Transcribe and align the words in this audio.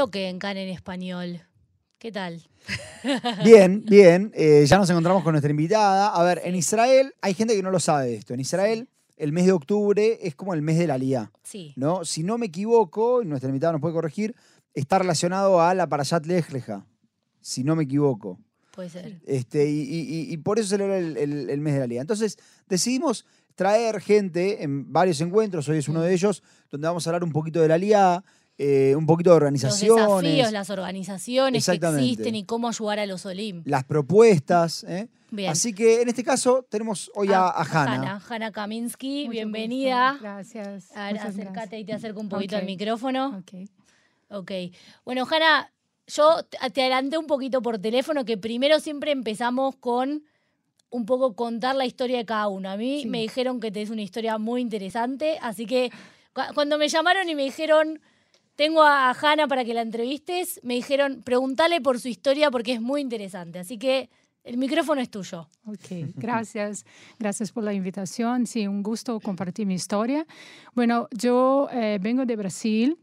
bloque 0.00 0.28
en 0.30 0.38
CAN 0.38 0.56
en 0.56 0.68
español. 0.70 1.42
¿Qué 1.98 2.10
tal? 2.10 2.42
Bien, 3.44 3.84
bien. 3.84 4.32
Eh, 4.34 4.64
ya 4.66 4.78
nos 4.78 4.88
encontramos 4.88 5.22
con 5.22 5.32
nuestra 5.32 5.50
invitada. 5.50 6.08
A 6.08 6.22
ver, 6.22 6.40
en 6.44 6.54
Israel 6.54 7.12
hay 7.20 7.34
gente 7.34 7.54
que 7.54 7.62
no 7.62 7.70
lo 7.70 7.80
sabe 7.80 8.06
de 8.06 8.14
esto. 8.16 8.32
En 8.32 8.40
Israel, 8.40 8.88
el 9.18 9.32
mes 9.32 9.44
de 9.44 9.52
octubre 9.52 10.18
es 10.22 10.34
como 10.34 10.54
el 10.54 10.62
mes 10.62 10.78
de 10.78 10.86
la 10.86 10.96
Lía. 10.96 11.30
Sí. 11.42 11.74
¿no? 11.76 12.04
Si 12.06 12.22
no 12.22 12.38
me 12.38 12.46
equivoco, 12.46 13.20
y 13.22 13.26
nuestra 13.26 13.48
invitada 13.50 13.72
nos 13.72 13.82
puede 13.82 13.92
corregir, 13.92 14.34
está 14.72 14.98
relacionado 14.98 15.60
a 15.60 15.74
la 15.74 15.86
Parashat 15.86 16.24
Lejleja. 16.24 16.86
Si 17.42 17.62
no 17.62 17.76
me 17.76 17.84
equivoco. 17.84 18.38
Puede 18.74 18.88
ser. 18.88 19.20
Este, 19.26 19.68
y, 19.68 19.80
y- 19.82 20.32
y 20.32 20.36
por 20.38 20.58
eso 20.58 20.68
celebra 20.70 20.96
el, 20.96 21.16
el- 21.18 21.50
el 21.50 21.60
mes 21.60 21.74
de 21.74 21.80
la 21.80 21.86
Lía. 21.86 22.00
Entonces, 22.00 22.38
decidimos 22.68 23.26
traer 23.54 24.00
gente 24.00 24.62
en 24.62 24.90
varios 24.90 25.20
encuentros, 25.20 25.68
hoy 25.68 25.76
es 25.78 25.88
uno 25.88 26.00
de 26.00 26.14
ellos, 26.14 26.42
donde 26.70 26.86
vamos 26.88 27.06
a 27.06 27.10
hablar 27.10 27.24
un 27.24 27.32
poquito 27.32 27.60
de 27.60 27.68
la 27.68 27.76
Lía, 27.76 28.24
eh, 28.62 28.94
un 28.94 29.06
poquito 29.06 29.30
de 29.30 29.34
Los 29.36 29.42
organizaciones, 29.42 30.22
desafíos, 30.22 30.52
las 30.52 30.68
organizaciones 30.70 31.64
que 31.64 31.72
existen 31.76 32.34
y 32.34 32.44
cómo 32.44 32.68
ayudar 32.68 32.98
a 32.98 33.06
los 33.06 33.24
Olim. 33.24 33.62
las 33.64 33.84
propuestas. 33.84 34.84
¿eh? 34.84 35.08
Bien. 35.30 35.50
Así 35.50 35.72
que 35.72 36.02
en 36.02 36.08
este 36.10 36.22
caso 36.22 36.66
tenemos 36.68 37.10
hoy 37.14 37.32
a, 37.32 37.46
a 37.46 37.62
Hanna. 37.62 37.94
Hanna, 37.94 38.22
Hanna 38.28 38.52
Kaminsky, 38.52 39.20
Mucho 39.24 39.30
bienvenida. 39.30 40.10
gusto. 40.12 40.24
Gracias. 40.24 40.94
A 40.94 41.06
ver, 41.12 41.18
acércate 41.20 41.50
gracias. 41.52 41.80
y 41.80 41.84
te 41.84 41.92
acerco 41.94 42.20
un 42.20 42.28
poquito 42.28 42.56
Ok. 42.56 42.60
al 42.60 42.66
micrófono. 42.66 43.38
Ok. 43.38 43.68
Ok. 44.30 44.50
Bueno, 45.04 45.26
Hanna, 45.30 45.72
yo 46.06 46.42
te 46.44 46.58
te 46.70 46.82
adelanté 46.82 47.16
un 47.16 47.26
poquito 47.26 47.62
por 47.62 47.78
teléfono 47.78 48.24
que 48.24 48.36
primero 48.36 48.78
siempre 48.80 49.10
empezamos 49.12 49.76
con 49.76 50.22
un 50.90 51.06
poco 51.06 51.34
contar 51.34 51.76
la 51.76 51.86
historia 51.86 52.18
de 52.18 52.24
cada 52.26 52.48
uno. 52.48 52.68
A 52.68 52.76
mí 52.76 53.02
Sí. 53.02 53.08
me 53.08 53.20
dijeron 53.22 53.58
que 53.60 53.70
tenés 53.70 53.90
una 53.90 54.02
historia 54.02 54.36
muy 54.38 54.60
interesante, 54.60 55.38
así 55.40 55.64
que 55.64 55.90
cu- 56.34 56.52
cuando 56.54 56.76
me 56.78 56.88
llamaron 56.88 57.28
y 57.28 57.34
me 57.36 57.44
dijeron, 57.44 58.00
tengo 58.60 58.82
a 58.82 59.14
Hanna 59.14 59.48
para 59.48 59.64
que 59.64 59.72
la 59.72 59.80
entrevistes, 59.80 60.60
me 60.62 60.74
dijeron, 60.74 61.22
preguntale 61.22 61.80
por 61.80 61.98
su 61.98 62.08
historia 62.08 62.50
porque 62.50 62.74
es 62.74 62.80
muy 62.82 63.00
interesante. 63.00 63.58
Así 63.58 63.78
que 63.78 64.10
el 64.44 64.58
micrófono 64.58 65.00
es 65.00 65.08
tuyo. 65.08 65.48
Ok, 65.64 66.12
gracias. 66.16 66.84
Gracias 67.18 67.52
por 67.52 67.64
la 67.64 67.72
invitación. 67.72 68.46
Sí, 68.46 68.66
un 68.66 68.82
gusto 68.82 69.18
compartir 69.18 69.66
mi 69.66 69.72
historia. 69.72 70.26
Bueno, 70.74 71.08
yo 71.10 71.70
eh, 71.72 71.98
vengo 72.02 72.26
de 72.26 72.36
Brasil. 72.36 72.98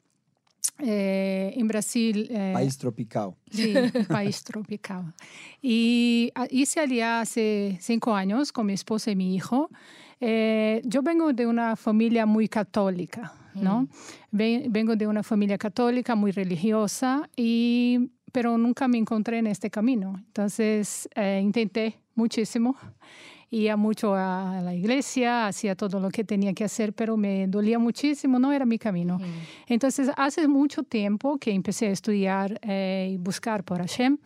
Eh, 0.78 1.54
en 1.56 1.68
Brasil... 1.68 2.28
eh, 2.30 2.52
País 2.54 2.78
tropical. 2.78 3.34
Sí, 3.50 3.74
país 4.08 4.44
tropical. 4.44 5.12
Y 5.60 6.32
hice 6.52 6.82
allá 6.82 7.22
hace 7.22 7.80
cinco 7.82 8.14
años 8.14 8.52
con 8.52 8.68
mi 8.68 8.74
esposa 8.74 9.10
y 9.10 9.16
mi 9.16 9.34
hijo. 9.34 9.72
Eh, 10.20 10.82
yo 10.84 11.02
vengo 11.02 11.34
de 11.34 11.48
una 11.48 11.76
familia 11.76 12.28
muy 12.28 12.48
católica, 12.48 13.34
¿no? 13.62 13.88
Ven- 14.32 14.72
Vengo 14.72 14.96
de 14.96 15.08
una 15.08 15.24
familia 15.24 15.58
católica 15.58 16.16
muy 16.16 16.32
religiosa, 16.32 17.30
y, 17.36 18.10
pero 18.32 18.58
nunca 18.58 18.88
me 18.88 18.98
encontré 18.98 19.38
en 19.40 19.48
este 19.48 19.70
camino. 19.70 20.16
Entonces 20.28 21.08
eh, 21.16 21.40
intenté 21.44 22.00
muchísimo. 22.16 22.76
Iba 23.50 23.78
mucho 23.78 24.14
a 24.14 24.60
la 24.62 24.76
iglesia, 24.76 25.48
hacía 25.48 25.74
todo 25.74 26.02
lo 26.02 26.10
que 26.10 26.26
tenía 26.26 26.54
que 26.54 26.66
hacer, 26.66 26.92
pero 26.92 27.16
me 27.16 27.48
dolía 27.48 27.80
muchísimo, 27.80 28.40
no 28.40 28.52
era 28.52 28.66
mi 28.66 28.78
camino. 28.78 29.20
Entonces, 29.68 30.10
hace 30.18 30.50
mucho 30.50 30.84
tiempo 30.84 31.38
que 31.38 31.52
empecé 31.52 31.88
a 31.88 31.92
estudiar 31.92 32.60
eh, 32.62 33.12
y 33.14 33.18
buscar 33.18 33.64
por 33.64 33.78
Hashem. 33.80 34.18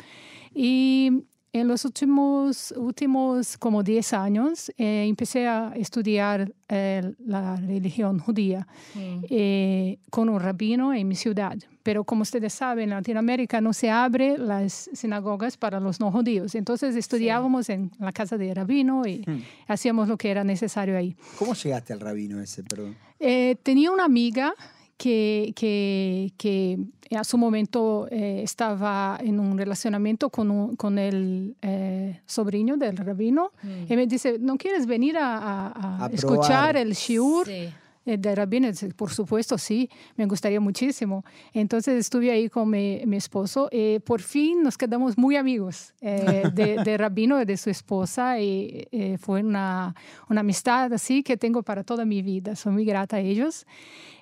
Y 0.56 1.24
en 1.54 1.68
los 1.68 1.84
últimos, 1.86 2.74
últimos 2.78 3.58
como 3.58 3.84
10 3.84 4.14
años 4.14 4.70
eh, 4.78 5.06
empecé 5.08 5.48
a 5.48 5.74
estudiar 5.76 6.54
eh, 6.70 7.14
la 7.26 7.58
religión 7.58 8.20
judía 8.20 8.68
eh, 8.96 9.98
con 10.10 10.30
un 10.30 10.40
rabino 10.40 10.94
en 10.94 11.08
mi 11.08 11.16
ciudad. 11.16 11.58
Pero 11.84 12.04
como 12.04 12.22
ustedes 12.22 12.54
saben, 12.54 12.86
en 12.86 12.90
Latinoamérica 12.92 13.60
no 13.60 13.74
se 13.74 13.90
abre 13.90 14.38
las 14.38 14.90
sinagogas 14.94 15.58
para 15.58 15.80
los 15.80 16.00
no 16.00 16.12
judíos. 16.12 16.56
Entonces 16.56 16.96
estudiábamos 16.96 17.70
en 17.70 17.92
la 18.00 18.12
casa 18.12 18.38
de 18.38 18.54
rabino 18.54 19.06
y 19.06 19.26
hacíamos 19.68 20.08
lo 20.08 20.18
que 20.18 20.30
era 20.30 20.44
necesario 20.44 20.96
ahí. 20.96 21.16
¿Cómo 21.38 21.54
llegaste 21.54 21.92
al 21.94 22.00
rabino 22.00 22.40
ese, 22.40 22.64
perdón? 22.64 22.96
Eh, 23.20 23.56
tenía 23.64 23.92
una 23.92 24.06
amiga 24.06 24.54
que, 25.02 25.52
que, 25.56 26.32
que 26.38 26.78
a 27.18 27.24
su 27.24 27.36
momento 27.40 28.08
eh, 28.12 28.42
estaba 28.44 29.18
en 29.20 29.40
un 29.40 29.58
relacionamiento 29.58 30.30
con, 30.30 30.52
un- 30.52 30.76
con 30.76 31.00
el 31.00 31.56
eh, 31.64 32.22
sobrino 32.28 32.78
del 32.78 32.98
rabino 32.98 33.52
y 33.90 33.96
me 33.96 34.06
dice, 34.06 34.38
¿no 34.40 34.58
quieres 34.58 34.86
venir 34.86 35.18
a, 35.18 35.38
a- 35.38 35.68
a 35.70 36.06
A 36.06 36.10
escuchar 36.10 36.74
probar. 36.74 36.78
el 36.78 36.94
shiur? 36.94 37.48
Sí. 37.48 37.70
Eh, 38.06 38.18
de 38.18 38.36
rabino, 38.36 38.68
Dice, 38.68 38.90
por 38.94 39.12
supuesto, 39.12 39.58
sí, 39.58 39.90
me 40.16 40.26
gustaría 40.26 40.60
muchísimo. 40.60 41.24
Entonces 41.54 41.96
estuve 42.00 42.32
ahí 42.32 42.50
con 42.50 42.70
mi, 42.70 43.02
mi 43.06 43.18
esposo. 43.18 43.68
eh, 43.72 44.00
por 44.06 44.22
fin 44.22 44.64
nos 44.64 44.78
quedamos 44.78 45.18
muy 45.18 45.36
amigos 45.36 45.94
eh, 46.02 46.44
de, 46.54 46.78
de 46.84 46.98
rabino 46.98 47.42
y 47.42 47.46
de 47.46 47.58
su 47.58 47.70
esposa 47.70 48.40
y 48.40 48.88
eh, 48.92 49.18
fue 49.20 49.42
una, 49.42 49.96
una 50.30 50.42
amistad 50.42 50.92
así 50.94 51.24
que 51.24 51.38
tengo 51.38 51.64
para 51.64 51.84
toda 51.84 52.06
mi 52.06 52.22
vida. 52.22 52.56
Soy 52.56 52.74
muy 52.74 52.86
grata 52.86 53.18
a 53.18 53.20
ellos. 53.20 53.66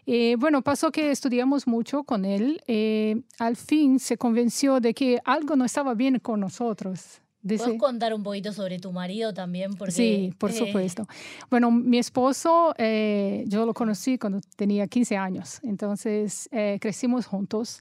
Eh, 0.06 0.36
bueno, 0.40 0.62
pasó 0.64 0.92
que 0.92 1.12
estudiamos 1.12 1.68
mucho 1.68 2.04
con 2.04 2.26
él. 2.26 2.62
eh, 2.68 3.22
al 3.38 3.56
fin 3.56 4.00
se 4.00 4.18
convenció 4.18 4.80
de 4.80 4.94
que 4.94 5.20
algo 5.24 5.56
no 5.56 5.66
estaba 5.66 5.94
bien 5.94 6.20
con 6.20 6.40
nosotros. 6.40 7.22
Dice, 7.42 7.64
¿Puedes 7.64 7.80
contar 7.80 8.14
un 8.14 8.22
poquito 8.22 8.52
sobre 8.52 8.80
tu 8.80 8.92
marido 8.92 9.34
también? 9.34 9.76
Porque, 9.76 9.94
Sí, 9.94 10.34
por 10.38 10.52
eh, 10.52 10.54
supuesto. 10.54 11.08
Bueno, 11.50 11.72
mi 11.72 11.98
esposo, 11.98 12.74
eh, 12.78 13.46
yo 13.48 13.66
lo 13.66 13.74
conocí 13.74 14.18
cuando 14.18 14.42
tenía 14.58 14.88
15 14.88 15.16
años, 15.16 15.60
entonces 15.64 16.50
eh, 16.52 16.78
crecimos 16.82 17.26
juntos. 17.26 17.80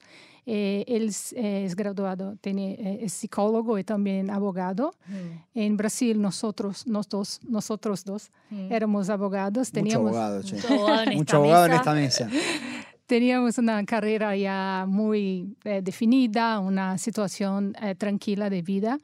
Eh, 0.50 0.84
él 0.88 1.08
es, 1.08 1.34
eh, 1.34 1.64
es 1.66 1.76
graduado, 1.76 2.36
tiene, 2.40 2.72
eh, 2.72 3.00
es 3.02 3.12
psicólogo 3.12 3.78
y 3.78 3.84
también 3.84 4.30
abogado. 4.30 4.94
mm, 5.06 5.58
En 5.58 5.76
Brasil 5.76 6.18
nosotros, 6.22 6.86
nos 6.86 7.06
dos, 7.08 7.40
nosotros 7.46 8.02
dos 8.04 8.30
éramos 8.70 9.10
abogados, 9.10 9.68
Mucho 9.68 9.72
teníamos, 9.72 10.08
abogado, 10.12 10.42
che. 10.42 10.54
Mucho 10.56 10.68
abogado 10.72 11.02
en 11.02 11.08
Mucho 11.18 11.20
esta 11.20 11.36
abogado 11.36 11.64
en 11.66 11.70
mesa. 11.72 11.80
esta 11.80 11.94
mesa. 11.94 12.30
teníamos 13.06 13.58
una 13.58 13.84
carrera 13.84 14.36
ya 14.36 14.84
muy 14.88 15.54
eh, 15.64 15.80
definida, 15.82 16.60
una 16.60 16.96
situación 16.96 17.74
eh, 17.82 17.94
tranquila 17.94 18.48
de 18.48 18.62
vida. 18.62 19.00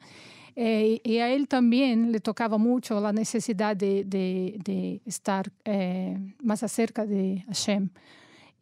Eh, 0.55 1.01
y 1.03 1.17
a 1.17 1.33
él 1.33 1.47
también 1.47 2.11
le 2.11 2.19
tocaba 2.19 2.57
mucho 2.57 2.99
la 3.01 3.11
necesidad 3.11 3.75
de, 3.75 5.01
estar 5.05 5.51
eh, 5.65 6.17
más 6.41 6.63
acerca 6.63 7.05
de 7.05 7.43
Hashem. 7.47 7.89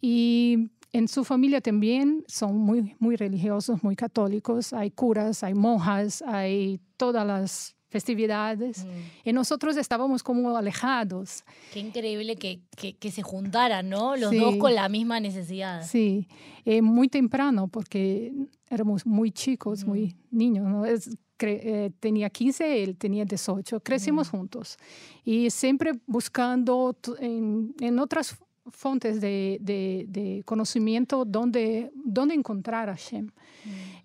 Y 0.02 0.72
en 0.92 1.08
su 1.08 1.24
familia 1.24 1.62
también 1.62 2.24
son 2.28 2.58
muy, 2.58 2.96
muy 3.00 3.16
religiosos, 3.16 3.84
muy 3.84 3.96
católicos. 3.96 4.74
Hay 4.74 4.92
curas, 4.92 5.44
hay 5.44 5.54
monjas, 5.54 6.24
hay 6.24 6.80
todas 6.98 7.26
las 7.26 7.76
festividades. 7.94 8.84
Mm. 8.86 9.30
Y 9.30 9.34
nosotros 9.34 9.78
estábamos 9.78 10.24
como 10.24 10.58
alejados. 10.58 11.44
Qué 11.72 11.80
increíble 11.80 12.36
que, 12.36 12.60
que, 12.76 12.94
que 12.98 13.12
se 13.12 13.22
juntaran, 13.22 13.88
¿no? 13.88 14.16
Los 14.18 14.32
Sí. 14.32 14.40
dos 14.40 14.56
con 14.58 14.74
la 14.74 14.90
misma 14.90 15.20
necesidad. 15.20 15.86
Sí, 15.86 16.28
eh, 16.66 16.82
muy 16.82 17.08
temprano 17.08 17.68
porque 17.68 18.34
éramos 18.70 19.06
muy 19.06 19.32
chicos, 19.32 19.86
muy 19.86 20.16
niños. 20.32 20.66
¿no? 20.68 20.86
Es- 20.86 21.16
eh, 21.46 21.92
tenía 22.00 22.30
15, 22.30 22.84
él 22.84 22.96
tenía 22.98 23.26
18. 23.26 23.82
Crecimos 23.82 24.30
juntos 24.30 24.78
y 25.26 25.50
siempre 25.50 25.92
buscando 26.08 26.96
en, 27.20 27.76
en 27.82 28.00
otras 28.00 28.38
fuentes 28.72 29.20
de, 29.20 29.58
de- 29.60 30.06
de 30.08 30.42
conocimiento 30.46 31.26
dónde, 31.26 31.92
dónde 31.96 32.34
encontrar 32.34 32.88
a 32.90 32.94
Hashem. 32.96 33.30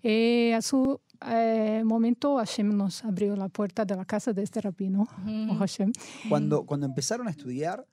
Eh, 0.03 0.53
a 0.53 0.61
su 0.61 0.99
eh, 1.27 1.81
momento 1.85 2.37
Hashem 2.37 2.75
nos 2.75 3.03
abrió 3.03 3.35
la 3.35 3.49
puerta 3.49 3.85
de 3.85 3.95
la 3.95 4.05
casa 4.05 4.33
de 4.33 4.43
este 4.43 4.61
rabino, 4.61 5.07
o 5.49 5.55
Hashem. 5.55 5.91
Cuando, 6.29 6.63
cuando 6.63 6.85
empezaron 6.85 7.27
a 7.27 7.31
estudiar, 7.31 7.85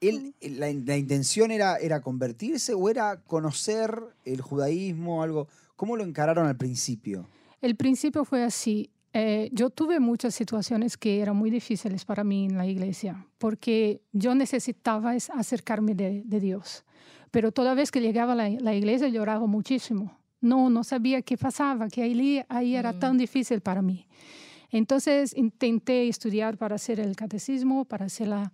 él, 0.00 0.34
la, 0.40 0.72
la 0.72 0.96
intención 0.96 1.50
era, 1.50 1.76
era 1.76 2.00
convertirse 2.00 2.74
o 2.74 2.88
era 2.88 3.16
conocer 3.22 3.98
el 4.24 4.40
judaísmo, 4.40 5.22
algo. 5.22 5.48
¿Cómo 5.76 5.96
lo 5.96 6.04
encararon 6.04 6.46
al 6.46 6.56
principio? 6.56 7.28
El 7.60 7.76
principio 7.76 8.24
fue 8.24 8.42
así. 8.42 8.90
Eh, 9.12 9.48
yo 9.52 9.70
tuve 9.70 9.98
muchas 9.98 10.34
situaciones 10.34 10.96
que 10.96 11.20
eran 11.20 11.36
muy 11.36 11.50
difíciles 11.50 12.04
para 12.04 12.22
mí 12.22 12.44
en 12.46 12.58
la 12.58 12.66
iglesia, 12.66 13.26
porque 13.38 14.02
yo 14.12 14.34
necesitaba 14.34 15.16
es 15.16 15.30
acercarme 15.30 15.94
de, 15.94 16.22
de 16.24 16.40
Dios. 16.40 16.84
Pero 17.30 17.50
toda 17.50 17.74
vez 17.74 17.90
que 17.90 18.00
llegaba 18.00 18.32
a 18.32 18.36
la, 18.36 18.50
la 18.50 18.74
iglesia 18.74 19.08
lloraba 19.08 19.46
muchísimo. 19.46 20.18
No, 20.40 20.70
no 20.70 20.84
sabía 20.84 21.22
qué 21.22 21.36
pasaba, 21.36 21.88
que 21.88 22.02
ahí, 22.02 22.42
ahí 22.48 22.76
era 22.76 22.98
tan 22.98 23.18
difícil 23.18 23.60
para 23.60 23.82
mí. 23.82 24.06
Entonces 24.70 25.36
intenté 25.36 26.08
estudiar 26.08 26.56
para 26.58 26.74
hacer 26.76 27.00
el 27.00 27.16
catecismo, 27.16 27.84
para 27.84 28.06
hacer 28.06 28.28
la... 28.28 28.52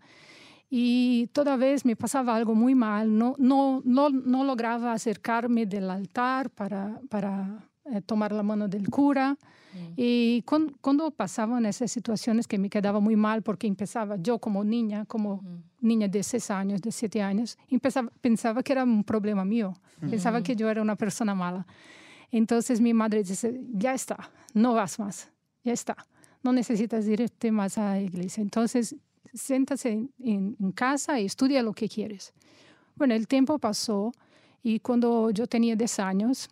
Y 0.71 1.27
toda 1.33 1.57
vez 1.57 1.85
me 1.85 1.97
pasaba 1.97 2.35
algo 2.35 2.55
muy 2.55 2.75
mal, 2.75 3.19
no, 3.19 3.35
no, 3.39 3.83
no, 3.85 4.09
no 4.09 4.45
lograba 4.45 4.93
acercarme 4.95 5.67
del 5.67 5.91
altar 5.91 6.49
para, 6.49 6.99
para, 7.11 7.69
eh, 7.87 8.01
tomar 8.01 8.33
la 8.33 8.43
mano 8.43 8.69
del 8.69 8.89
cura. 8.89 9.33
Mm. 9.75 9.93
Y 9.97 10.43
cuando, 10.43 10.73
cuando 10.81 11.11
pasaban 11.11 11.65
esas 11.67 11.91
situaciones 11.91 12.47
que 12.47 12.59
me 12.59 12.69
quedaba 12.69 13.01
muy 13.01 13.17
mal 13.17 13.43
porque 13.43 13.67
empezaba 13.67 14.17
yo 14.17 14.39
como 14.39 14.63
niña, 14.65 15.05
como 15.07 15.37
Mm. 15.43 15.63
niña 15.81 16.09
de 16.09 16.23
seis 16.23 16.51
años, 16.51 16.81
de 16.83 16.93
siete 16.93 17.21
años, 17.23 17.57
empezaba, 17.69 18.11
pensaba 18.21 18.63
que 18.63 18.73
era 18.73 18.85
un 18.85 19.03
problema 19.05 19.45
mío, 19.45 19.75
pensaba 20.01 20.43
que 20.43 20.55
yo 20.55 20.69
era 20.71 20.81
una 20.83 20.97
persona 20.97 21.35
mala. 21.35 21.67
Entonces 22.31 22.81
mi 22.81 22.95
madre 22.95 23.23
dice, 23.23 23.61
ya 23.73 23.93
está, 23.95 24.31
no 24.55 24.75
vas 24.75 24.99
más, 24.99 25.31
ya 25.65 25.73
está, 25.73 25.97
no 26.43 26.53
necesitas 26.53 27.07
irte 27.07 27.51
más 27.53 27.79
a 27.79 27.91
la 27.91 28.01
iglesia. 28.01 28.43
Entonces, 28.43 28.95
siéntase 29.35 29.91
en, 29.91 30.11
en- 30.19 30.57
en 30.61 30.73
casa 30.73 31.19
y 31.21 31.25
estudia 31.27 31.63
lo 31.63 31.73
que 31.73 31.89
quieres. 31.89 32.33
Bueno, 32.97 33.15
el 33.15 33.27
tiempo 33.27 33.59
pasó 33.59 34.13
y 34.63 34.81
cuando 34.81 35.31
yo 35.31 35.47
tenía 35.47 35.75
10 35.77 35.99
años, 35.99 36.49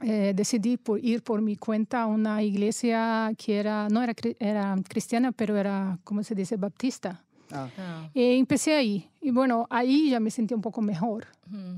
eh, 0.00 0.32
decidí 0.34 0.76
por 0.76 1.04
ir 1.04 1.22
por 1.22 1.42
mi 1.42 1.56
cuenta 1.56 2.02
a 2.02 2.06
una 2.06 2.42
iglesia 2.42 3.32
que 3.36 3.58
era, 3.58 3.88
no 3.88 4.02
era, 4.02 4.14
era 4.38 4.76
cristiana, 4.88 5.32
pero 5.32 5.56
era, 5.56 5.98
¿cómo 6.04 6.22
se 6.22 6.34
dice?, 6.34 6.56
baptista. 6.56 7.22
Ah, 7.52 7.68
Ah. 7.78 8.08
Y 8.14 8.38
empecé 8.38 8.74
ahí. 8.74 9.10
Y 9.20 9.30
bueno, 9.30 9.66
ahí 9.68 10.10
ya 10.10 10.20
me 10.20 10.30
sentí 10.30 10.54
un 10.54 10.62
poco 10.62 10.80
mejor. 10.80 11.26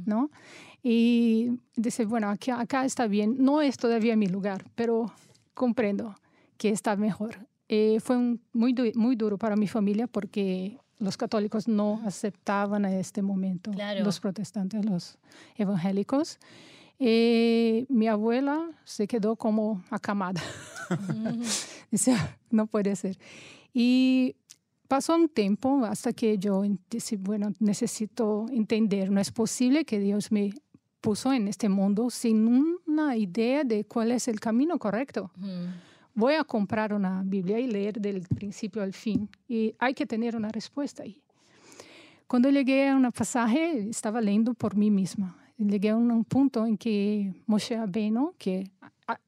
¿no? 0.06 0.30
Y 0.82 1.58
dice, 1.76 2.04
bueno, 2.04 2.28
aquí, 2.30 2.50
acá 2.52 2.84
está 2.84 3.06
bien. 3.08 3.36
No 3.38 3.60
es 3.60 3.76
todavía 3.76 4.14
mi 4.16 4.28
lugar, 4.28 4.64
pero 4.76 5.12
comprendo 5.54 6.14
que 6.58 6.68
está 6.68 6.94
mejor. 6.96 7.48
Eh, 7.68 7.98
fue 8.00 8.16
un- 8.16 8.40
muy, 8.52 8.72
du- 8.72 8.92
muy 8.94 9.16
duro 9.16 9.36
para 9.38 9.56
mi 9.56 9.66
familia 9.66 10.06
porque 10.06 10.78
los 11.00 11.16
católicos 11.16 11.66
no 11.66 12.00
aceptaban 12.04 12.84
a 12.84 12.94
este 12.94 13.20
momento, 13.22 13.72
Claro. 13.72 14.04
los 14.04 14.20
protestantes, 14.20 14.84
los 14.84 15.18
evangélicos. 15.56 16.38
Eh, 16.98 17.86
mi 17.88 18.06
abuela 18.08 18.70
se 18.84 19.06
quedó 19.06 19.36
como 19.36 19.82
acamada. 19.90 20.42
Dice, 21.90 22.12
"Ah, 22.12 22.36
no 22.50 22.66
puede 22.66 22.94
ser. 22.96 23.18
Y 23.72 24.36
pasó 24.88 25.16
un 25.16 25.28
tiempo 25.28 25.84
hasta 25.84 26.12
que 26.12 26.38
yo 26.38 26.62
dije, 26.90 27.16
bueno, 27.16 27.52
necesito 27.58 28.46
entender, 28.50 29.10
no 29.10 29.20
es 29.20 29.32
posible 29.32 29.84
que 29.84 29.98
Dios 29.98 30.30
me 30.30 30.52
puso 31.00 31.32
en 31.32 31.48
este 31.48 31.68
mundo 31.68 32.10
sin 32.10 32.46
una 32.86 33.16
idea 33.16 33.64
de 33.64 33.84
cuál 33.84 34.12
es 34.12 34.28
el 34.28 34.40
camino 34.40 34.78
correcto. 34.78 35.30
Mm. 35.36 35.66
Voy 36.14 36.34
a 36.34 36.44
comprar 36.44 36.94
una 36.94 37.22
Biblia 37.24 37.58
y 37.58 37.66
leer 37.66 38.00
del 38.00 38.22
principio 38.22 38.82
al 38.82 38.92
fin. 38.92 39.28
Y 39.48 39.74
hay 39.78 39.94
que 39.94 40.06
tener 40.06 40.36
una 40.36 40.48
respuesta 40.50 41.02
ahí. 41.02 41.20
Cuando 42.28 42.48
llegué 42.50 42.88
a 42.88 42.96
un 42.96 43.10
pasaje, 43.10 43.88
estaba 43.90 44.20
leyendo 44.20 44.54
por 44.54 44.76
mí 44.76 44.90
misma. 44.90 45.36
Llegué 45.68 45.90
a 45.90 45.96
un, 45.96 46.10
un 46.10 46.24
punto 46.24 46.66
en 46.66 46.76
que 46.76 47.32
Moshe 47.46 47.76
Abeno, 47.76 48.34
que 48.38 48.70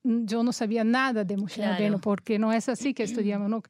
yo 0.04 0.42
no 0.42 0.52
sabía 0.52 0.84
nada 0.84 1.24
de 1.24 1.36
Moshe 1.36 1.56
Claro. 1.56 1.74
Abeno, 1.74 2.00
porque 2.00 2.38
no 2.38 2.52
es 2.52 2.68
así 2.68 2.94
que 2.94 3.02
estudiamos. 3.02 3.48
¿no? 3.50 3.62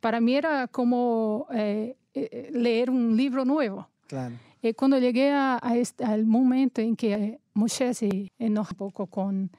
Para 0.00 0.20
mí 0.20 0.34
era 0.34 0.66
como 0.68 1.46
eh, 1.52 1.96
eh, 2.14 2.50
leer 2.52 2.90
un 2.90 3.16
libro 3.16 3.44
nuevo. 3.44 3.88
claro. 4.06 4.34
Y 4.62 4.72
cuando 4.72 4.98
llegué 4.98 5.30
a, 5.30 5.58
a 5.62 5.76
este- 5.76 6.04
al 6.04 6.24
momento 6.24 6.80
en 6.80 6.96
que 6.96 7.12
eh, 7.12 7.40
Moshe 7.52 7.92
se 7.92 8.32
enoja 8.38 8.70
un 8.72 8.76
poco 8.78 9.06
con, 9.06 9.50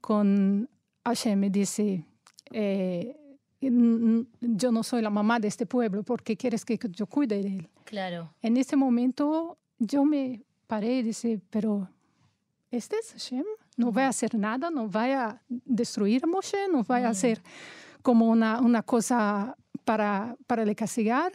con 0.00 0.68
Hashem, 1.04 1.36
me 1.38 1.50
dice, 1.50 2.04
eh, 2.52 3.16
"N- 3.60 3.96
n- 3.96 4.26
yo 4.40 4.70
no 4.70 4.84
soy 4.84 5.02
la 5.02 5.10
mamá 5.10 5.40
de 5.40 5.48
este 5.48 5.66
pueblo, 5.66 6.04
porque 6.04 6.36
quieres 6.36 6.64
que 6.64 6.78
yo 6.92 7.06
cuide 7.06 7.42
de 7.42 7.48
él? 7.56 7.68
Claro. 7.84 8.32
En 8.40 8.56
ese 8.56 8.76
momento 8.76 9.58
yo 9.80 10.04
me 10.04 10.42
paré 10.68 10.98
y 10.98 11.02
dije, 11.02 11.40
pero 11.50 11.88
¿este 12.72 12.96
es 12.98 13.12
Hashem? 13.12 13.44
No 13.76 13.92
va 13.92 14.06
a 14.06 14.08
hacer 14.08 14.34
nada, 14.36 14.70
no 14.70 14.90
va 14.90 15.04
a 15.28 15.42
destruir 15.48 16.24
a 16.24 16.26
Moshe, 16.26 16.66
no 16.70 16.82
va 16.84 16.96
a 16.98 17.08
hacer 17.10 17.40
como 18.02 18.28
una, 18.28 18.60
una 18.60 18.82
cosa 18.82 19.56
para, 19.84 20.36
para 20.48 20.64
le 20.64 20.74
castigar. 20.74 21.32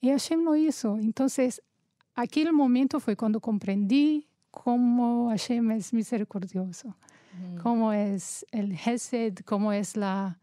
Y 0.00 0.08
Hashem 0.08 0.42
no 0.42 0.56
hizo. 0.56 0.96
Entonces, 0.96 1.60
aquel 2.14 2.52
momento 2.52 2.98
fue 3.00 3.16
cuando 3.16 3.40
comprendí 3.40 4.26
cómo 4.50 5.28
Hashem 5.28 5.70
es 5.72 5.92
misericordioso, 5.92 6.96
Mm. 7.32 7.58
cómo 7.62 7.92
es 7.92 8.44
el 8.50 8.72
Hesed, 8.72 9.34
cómo 9.44 9.72
es 9.72 9.96
la, 9.96 10.38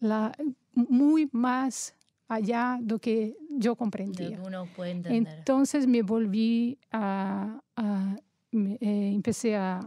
la 0.00 0.32
muy 0.74 1.28
más 1.32 1.94
allá 2.28 2.78
de 2.80 2.92
lo 2.94 2.98
que 2.98 3.36
yo 3.50 3.72
Lo 3.72 3.76
comprendía. 3.76 4.36
que 4.36 4.40
uno 4.40 4.64
puede 4.74 4.92
entender. 4.92 5.36
Entonces 5.38 5.86
me 5.86 6.00
volví 6.02 6.78
a, 6.90 7.60
a- 7.76 8.16
me- 8.52 8.78
eh, 8.80 9.12
empecé 9.14 9.56
a 9.56 9.80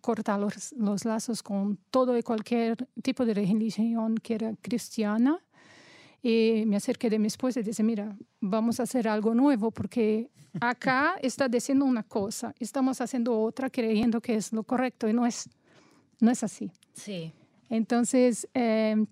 cortar 0.00 0.40
los, 0.40 0.72
los 0.72 1.04
lazos 1.04 1.42
con 1.42 1.78
todo 1.90 2.16
y 2.18 2.22
cualquier 2.22 2.88
tipo 3.02 3.24
de 3.24 3.34
religión 3.34 4.16
que 4.16 4.34
era 4.34 4.54
cristiana. 4.60 5.38
Y 6.24 6.64
me 6.66 6.76
acerqué 6.76 7.10
de 7.10 7.18
mi 7.18 7.26
esposa 7.26 7.60
y 7.60 7.62
dije, 7.64 7.82
mira, 7.82 8.16
vamos 8.40 8.78
a 8.78 8.84
hacer 8.84 9.08
algo 9.08 9.34
nuevo 9.34 9.70
porque 9.72 10.30
acá 10.60 11.16
está 11.20 11.48
diciendo 11.48 11.84
una 11.84 12.04
cosa, 12.04 12.54
estamos 12.60 13.00
haciendo 13.00 13.40
otra 13.40 13.70
creyendo 13.70 14.20
que 14.20 14.36
es 14.36 14.52
lo 14.52 14.62
correcto 14.62 15.08
y 15.08 15.12
no 15.12 15.26
es, 15.26 15.48
no 16.20 16.30
es 16.30 16.44
así. 16.44 16.70
Sí. 16.92 17.32
Entonces 17.70 18.46
eh, 18.54 19.04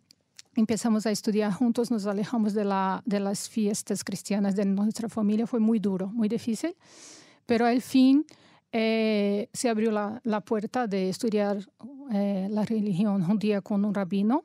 empezamos 0.54 1.04
a 1.06 1.10
estudiar 1.10 1.52
juntos, 1.52 1.90
nos 1.90 2.06
alejamos 2.06 2.54
de, 2.54 2.64
la, 2.64 3.02
de 3.04 3.18
las 3.18 3.48
fiestas 3.48 4.04
cristianas 4.04 4.54
de 4.54 4.64
nuestra 4.66 5.08
familia, 5.08 5.46
fue 5.48 5.58
muy 5.58 5.80
duro, 5.80 6.08
muy 6.08 6.28
difícil, 6.28 6.76
pero 7.46 7.66
al 7.66 7.80
fin 7.82 8.24
eh, 8.72 9.48
se 9.52 9.68
abrió 9.68 9.90
la, 9.90 10.20
la 10.24 10.40
puerta 10.40 10.86
de 10.86 11.08
estudiar 11.08 11.58
eh, 12.12 12.48
la 12.50 12.64
religión 12.64 13.22
judía 13.24 13.60
con 13.60 13.84
un 13.84 13.94
rabino. 13.94 14.42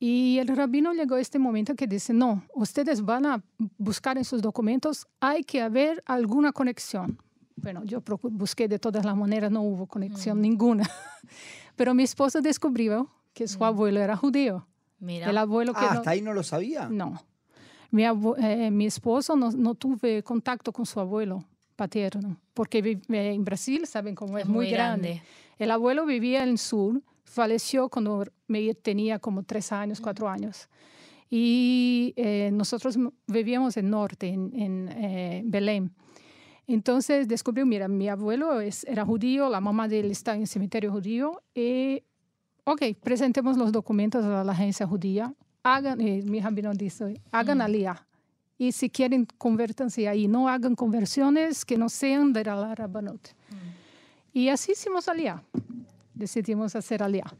Y 0.00 0.38
el 0.38 0.46
rabino 0.48 0.92
llegó 0.92 1.16
a 1.16 1.20
este 1.20 1.40
momento 1.40 1.74
que 1.74 1.88
dice, 1.88 2.12
no, 2.12 2.44
ustedes 2.54 3.02
van 3.02 3.26
a 3.26 3.42
buscar 3.78 4.16
en 4.16 4.24
sus 4.24 4.40
documentos, 4.40 5.08
hay 5.18 5.42
que 5.42 5.60
haber 5.60 6.02
alguna 6.06 6.52
conexión. 6.52 7.18
Bueno, 7.56 7.82
yo 7.84 8.00
busqué 8.30 8.68
de 8.68 8.78
todas 8.78 9.04
las 9.04 9.16
maneras, 9.16 9.50
no 9.50 9.62
hubo 9.62 9.86
conexión 9.86 10.40
ninguna. 10.40 10.88
Pero 11.76 11.94
mi 11.94 12.04
esposo 12.04 12.40
descubrió 12.40 13.10
que 13.34 13.48
su 13.48 13.64
abuelo 13.64 13.98
era 14.00 14.16
judío. 14.16 14.66
Mira. 15.00 15.28
El 15.30 15.36
abuelo 15.38 15.72
que 15.74 15.80
Ah, 15.80 15.94
no- 15.94 15.98
hasta 16.00 16.10
ahí 16.10 16.22
no 16.22 16.32
lo 16.32 16.42
sabía. 16.44 16.88
no. 16.88 17.20
Mi, 17.90 18.04
eh, 18.04 18.70
mi 18.70 18.84
esposo 18.86 19.34
no, 19.34 19.50
no 19.50 19.74
tuve 19.74 20.22
contacto 20.22 20.72
con 20.72 20.84
su 20.84 21.00
abuelo 21.00 21.42
paterno, 21.78 22.36
porque 22.54 22.82
vive 22.82 23.32
en 23.32 23.44
Brasil, 23.44 23.86
saben 23.86 24.16
cómo 24.16 24.36
es, 24.36 24.44
Es 24.44 24.48
muy, 24.48 24.66
muy 24.66 24.70
grande. 24.70 25.08
grande. 25.08 25.22
El 25.58 25.70
abuelo 25.70 26.04
vivía 26.04 26.42
en 26.42 26.50
el 26.50 26.58
sur, 26.58 27.00
falleció 27.24 27.88
cuando 27.88 28.24
me 28.48 28.74
tenía 28.74 29.20
como 29.20 29.44
tres 29.44 29.70
años, 29.70 30.00
cuatro 30.00 30.28
años. 30.28 30.68
Y 31.30 32.14
eh, 32.16 32.50
nosotros 32.52 32.98
vivíamos 33.28 33.76
en 33.76 33.90
norte, 33.90 34.26
en, 34.28 34.52
en, 34.54 34.88
eh, 34.88 35.42
Belén. 35.44 35.92
Entonces 36.66 37.28
descubrió, 37.28 37.64
mira, 37.64 37.86
mi 37.86 38.08
abuelo 38.08 38.60
es, 38.60 38.84
era 38.84 39.04
judío, 39.04 39.48
la 39.48 39.60
mamá 39.60 39.86
de 39.86 40.00
él 40.00 40.10
está 40.10 40.34
en 40.34 40.42
el 40.42 40.48
cementerio 40.48 40.90
judío. 40.90 41.42
Y, 41.54 42.02
ok, 42.64 42.82
presentemos 43.00 43.56
los 43.56 43.70
documentos 43.70 44.24
a 44.24 44.42
la 44.42 44.52
agencia 44.52 44.84
judía. 44.86 45.32
Hagan, 45.62 46.00
eh, 46.00 46.22
mi 46.24 46.40
rabino 46.40 46.72
dice, 46.72 47.20
hagan 47.30 47.60
aliyah. 47.60 48.07
Y 48.58 48.72
si 48.72 48.90
quieren, 48.90 49.26
convértanse 49.38 50.08
ahí. 50.08 50.26
No 50.26 50.48
hagan 50.48 50.74
conversiones 50.74 51.64
que 51.64 51.78
no 51.78 51.88
sean 51.88 52.32
de 52.32 52.44
la 52.44 52.74
Rabbanut. 52.74 53.28
Y 54.32 54.48
así 54.48 54.72
hicimos 54.72 55.08
aliyah. 55.08 55.42
Decidimos 56.14 56.74
hacer 56.74 57.02
aliyah. 57.02 57.32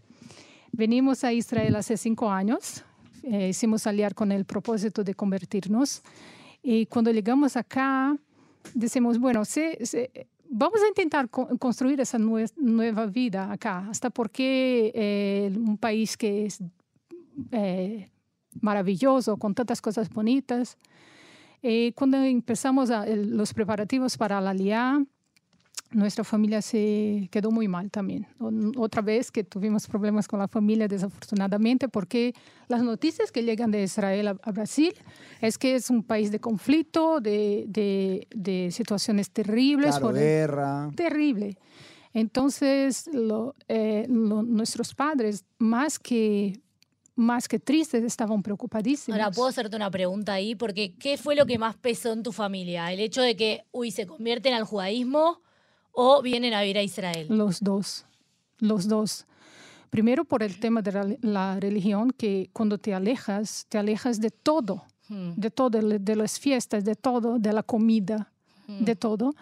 Venimos 0.72 1.24
a 1.24 1.32
Israel 1.32 1.74
hace 1.76 1.96
cinco 1.96 2.30
años. 2.30 2.84
eh, 3.24 3.48
hicimos 3.48 3.86
aliar 3.86 4.14
con 4.14 4.30
el 4.32 4.44
propósito 4.44 5.02
de 5.04 5.12
convertirnos. 5.14 6.02
Y 6.62 6.86
cuando 6.86 7.10
llegamos 7.10 7.56
acá, 7.56 8.16
decimos, 8.74 9.18
bueno, 9.18 9.42
vamos 10.48 10.80
a 10.82 10.88
intentar 10.88 11.28
co- 11.28 11.48
construir 11.58 12.00
esa 12.00 12.18
nue- 12.18 12.52
nueva 12.56 13.06
vida 13.06 13.50
acá. 13.52 13.86
Hasta 13.90 14.08
porque 14.10 14.92
eh, 14.94 15.52
un 15.54 15.76
país 15.76 16.16
que 16.16 16.46
es 16.46 16.60
eh, 17.50 18.08
maravilloso, 18.60 19.36
con 19.36 19.54
tantas 19.54 19.80
cosas 19.80 20.08
bonitas. 20.10 20.76
Eh, 21.62 21.92
cuando 21.96 22.18
empezamos 22.18 22.90
a- 22.90 23.04
el- 23.06 23.36
los 23.36 23.52
preparativos 23.52 24.16
para 24.16 24.40
la 24.40 24.50
alianza, 24.50 25.10
nuestra 25.90 26.22
familia 26.22 26.60
se 26.60 27.28
quedó 27.32 27.50
muy 27.50 27.66
mal 27.66 27.90
también. 27.90 28.26
Otra 28.76 29.00
vez 29.00 29.30
que 29.30 29.42
tuvimos 29.42 29.86
problemas 29.86 30.28
con 30.28 30.38
la 30.38 30.46
familia, 30.46 30.86
desafortunadamente, 30.86 31.88
porque 31.88 32.34
las 32.68 32.82
noticias 32.82 33.32
que 33.32 33.42
llegan 33.42 33.70
de 33.70 33.84
Israel 33.84 34.28
a, 34.42 34.52
Brasil 34.52 34.92
es 35.40 35.56
que 35.56 35.76
es 35.76 35.88
un 35.88 36.02
país 36.02 36.30
de 36.30 36.40
conflicto, 36.40 37.20
de, 37.22 37.64
de- 37.68 38.28
de 38.34 38.70
situaciones 38.70 39.30
terribles. 39.30 39.98
Claro, 39.98 40.12
guerra. 40.14 40.90
terrible. 40.94 41.56
Entonces, 42.12 43.08
lo- 43.12 43.54
eh, 43.68 44.04
lo- 44.10 44.42
nuestros 44.42 44.94
padres, 44.94 45.44
más 45.58 45.98
que, 45.98 46.60
más 47.18 47.48
que 47.48 47.58
tristes, 47.58 48.04
estaban 48.04 48.42
preocupadísimos. 48.44 49.18
Ahora, 49.18 49.32
¿puedo 49.32 49.48
hacerte 49.48 49.74
una 49.74 49.90
pregunta 49.90 50.32
ahí? 50.34 50.54
Porque, 50.54 50.94
¿qué 50.94 51.18
fue 51.18 51.34
lo 51.34 51.46
que 51.46 51.58
más 51.58 51.74
pesó 51.76 52.12
en 52.12 52.22
tu 52.22 52.30
familia? 52.30 52.92
¿El 52.92 53.00
hecho 53.00 53.22
de 53.22 53.34
que, 53.36 53.64
uy, 53.72 53.90
se 53.90 54.06
convierten 54.06 54.54
al 54.54 54.62
judaísmo 54.64 55.40
o 55.90 56.22
vienen 56.22 56.54
a 56.54 56.60
vivir 56.62 56.78
a 56.78 56.82
Israel? 56.84 57.26
Los 57.28 57.60
dos, 57.60 58.06
los 58.60 58.86
dos. 58.86 59.26
Primero 59.90 60.24
por 60.24 60.44
el 60.44 60.60
tema 60.60 60.80
de 60.80 61.18
la, 61.22 61.58
religión, 61.58 62.12
que 62.12 62.50
cuando 62.52 62.78
te 62.78 62.94
alejas, 62.94 63.66
te 63.68 63.78
alejas 63.78 64.20
de 64.20 64.30
todo, 64.30 64.84
Mm. 65.08 65.32
de 65.36 65.50
todo, 65.50 65.70
de, 65.70 66.16
las 66.16 66.38
fiestas, 66.38 66.84
de 66.84 66.94
todo, 66.94 67.38
de 67.38 67.52
la 67.52 67.62
comida, 67.64 68.30
Mm. 68.68 68.84
de 68.84 68.94
todo. 68.94 69.34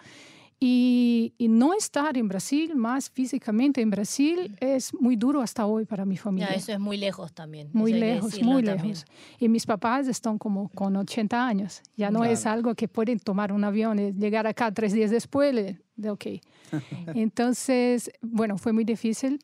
Y, 0.59 1.33
y 1.37 1.49
no 1.49 1.73
estar 1.75 2.17
en 2.17 2.27
Brasil, 2.27 2.75
más 2.75 3.11
físicamente 3.11 3.79
en 3.81 3.91
Brasil, 3.91 4.55
es 4.59 4.91
muy 4.93 5.15
duro 5.15 5.41
hasta 5.41 5.67
hoy 5.67 5.85
para 5.85 6.03
mi 6.03 6.15
Ya, 6.15 6.21
familia. 6.21 6.53
eso 6.55 6.71
es 6.71 6.79
muy 6.79 6.97
lejos 6.97 7.31
también. 7.31 7.69
Muy 7.73 7.93
lejos, 7.93 8.41
muy 8.41 8.63
también. 8.63 8.87
lejos. 8.87 9.05
Y 9.39 9.49
mis 9.49 9.67
papás 9.67 10.07
están 10.07 10.39
como 10.39 10.69
con 10.69 10.95
80 10.95 11.45
años. 11.45 11.83
Ya 11.95 12.09
no 12.09 12.23
es 12.23 12.41
Claro. 12.41 12.55
algo 12.57 12.75
que 12.75 12.87
pueden 12.87 13.19
tomar 13.19 13.51
un 13.51 13.63
avión 13.63 13.99
y 13.99 14.13
llegar 14.13 14.47
acá 14.47 14.71
tres 14.71 14.93
días 14.93 15.11
después. 15.11 15.53
de 15.95 16.09
ok. 16.09 16.25
Entonces, 17.15 18.09
bueno, 18.21 18.57
fue 18.57 18.73
muy 18.73 18.83
difícil. 18.83 19.39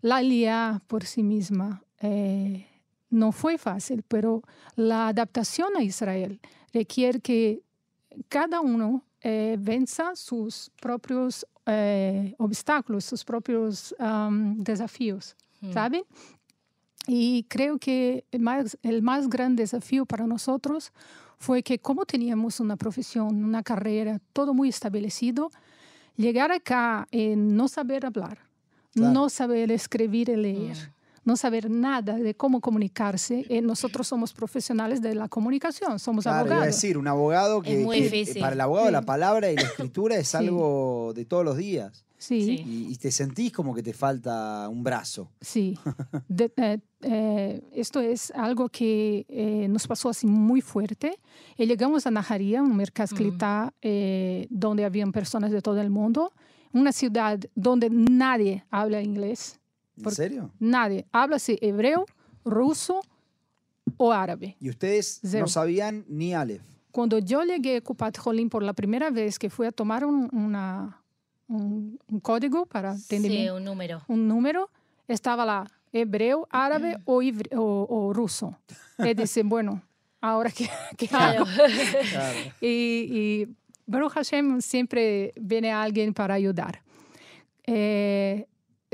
La 0.00 0.22
LIA 0.22 0.82
por 0.86 1.04
sí 1.04 1.22
misma 1.22 1.82
eh, 2.00 2.66
no 3.10 3.32
fue 3.32 3.58
fácil, 3.58 4.02
pero 4.06 4.42
la 4.76 5.08
adaptación 5.08 5.76
a 5.76 5.82
Israel 5.82 6.40
requiere 6.72 7.20
que 7.20 7.62
cada 8.28 8.60
uno 8.60 9.02
eh, 9.24 9.56
venza 9.58 10.14
sus 10.14 10.70
propios 10.80 11.44
eh, 11.66 12.34
obstáculos, 12.38 13.04
sus 13.04 13.24
propios 13.24 13.94
desafíos, 14.58 15.34
Mm. 15.60 15.72
¿saben? 15.72 16.02
Y 17.06 17.44
creo 17.48 17.78
que 17.78 18.24
el 18.32 18.40
más, 18.40 18.78
el 18.82 19.02
más 19.02 19.28
gran 19.28 19.56
desafío 19.56 20.04
para 20.06 20.26
nosotros 20.26 20.92
fue 21.38 21.62
que 21.62 21.78
como 21.78 22.04
teníamos 22.06 22.60
una 22.60 22.76
profesión, 22.76 23.44
una 23.44 23.62
carrera, 23.62 24.20
todo 24.32 24.52
muy 24.54 24.68
establecido, 24.68 25.50
llegar 26.16 26.52
acá 26.52 27.06
y 27.10 27.34
no 27.36 27.68
saber 27.68 28.04
hablar, 28.06 28.38
Claro. 28.92 29.12
no 29.12 29.28
saber 29.28 29.72
escribir 29.72 30.28
y 30.28 30.36
leer, 30.36 30.92
no 31.24 31.36
saber 31.36 31.70
nada 31.70 32.14
de 32.16 32.34
cómo 32.34 32.60
comunicarse. 32.60 33.44
Eh, 33.48 33.60
nosotros 33.62 34.06
somos 34.06 34.32
profesionales 34.32 35.00
de 35.02 35.14
la 35.14 35.28
comunicación, 35.28 35.98
somos 35.98 36.24
Claro, 36.24 36.36
iba 36.46 36.54
a 36.54 36.56
abogados. 36.58 36.74
decir, 36.76 36.98
un 36.98 37.08
abogado 37.08 37.62
que, 37.62 37.78
muy 37.78 37.96
que, 37.98 38.02
difícil. 38.04 38.40
para 38.40 38.54
el 38.54 38.60
abogado 38.60 38.86
Sí. 38.88 38.92
la 38.92 39.02
palabra 39.02 39.50
y 39.50 39.56
la 39.56 39.62
escritura 39.92 40.16
es 40.16 40.28
Sí. 40.28 40.36
algo 40.36 41.12
de 41.14 41.24
todos 41.24 41.44
los 41.44 41.56
días. 41.56 42.04
Sí. 42.16 42.64
Y, 42.66 42.90
y 42.90 42.96
te 42.96 43.10
sentís 43.10 43.52
como 43.52 43.74
que 43.74 43.82
te 43.82 43.92
falta 43.92 44.66
un 44.70 44.82
brazo. 44.82 45.30
Sí, 45.42 45.78
De- 46.26 46.50
eh, 46.56 46.78
eh, 47.02 47.62
esto 47.74 48.00
es 48.00 48.30
algo 48.30 48.70
que 48.70 49.26
eh, 49.28 49.66
nos 49.68 49.86
pasó 49.86 50.08
así 50.08 50.26
muy 50.26 50.62
fuerte. 50.62 51.18
Y 51.58 51.66
llegamos 51.66 52.06
a 52.06 52.10
Najaría, 52.10 52.62
un 52.62 52.76
mercado 52.76 53.04
escrita 53.14 53.74
eh, 53.82 54.46
donde 54.48 54.86
habían 54.86 55.12
personas 55.12 55.50
de 55.50 55.60
todo 55.60 55.80
el 55.82 55.90
mundo, 55.90 56.32
una 56.72 56.92
ciudad 56.92 57.38
donde 57.54 57.90
nadie 57.90 58.64
habla 58.70 59.02
inglés, 59.02 59.60
¿En 59.96 60.10
serio? 60.10 60.50
nadie. 60.58 61.06
Habla 61.12 61.36
así 61.36 61.58
hebreo, 61.60 62.06
ruso 62.44 63.00
o 63.96 64.12
árabe. 64.12 64.56
Y 64.60 64.70
ustedes 64.70 65.20
Zero. 65.24 65.44
no 65.44 65.48
sabían 65.48 66.04
ni 66.08 66.34
Aleph. 66.34 66.62
Cuando 66.90 67.18
yo 67.18 67.42
llegué 67.42 67.76
a 67.76 67.80
Cupat 67.80 68.16
Jolín 68.18 68.48
por 68.48 68.62
la 68.62 68.72
primera 68.72 69.10
vez 69.10 69.38
que 69.38 69.50
fui 69.50 69.66
a 69.66 69.72
tomar 69.72 70.04
un, 70.04 70.28
una- 70.32 71.02
un- 71.48 71.98
un 72.08 72.20
código 72.20 72.66
para 72.66 72.96
Sí, 72.96 73.16
entendimiento, 73.16 73.56
un 73.56 73.64
número. 73.64 74.02
un 74.08 74.28
número, 74.28 74.70
estaba 75.08 75.44
lá 75.44 75.70
hebreu, 75.92 76.46
árabe 76.50 76.96
o, 77.04 77.20
ivre- 77.22 77.54
o, 77.56 77.86
o 77.88 78.12
ruso. 78.12 78.56
Y 78.98 79.14
dice, 79.14 79.42
bueno, 79.44 79.80
ahora 80.20 80.50
que, 80.50 80.68
que 80.96 81.06
Claro. 81.08 81.44
hago. 81.44 81.50
Claro. 82.10 82.38
Y, 82.60 82.66
y 82.66 83.48
Baruch 83.86 84.12
Hashem 84.12 84.60
siempre 84.60 85.32
viene 85.36 85.70
alguien 85.72 86.14
para 86.14 86.34
ayudar. 86.34 86.82
Eh, 87.66 88.46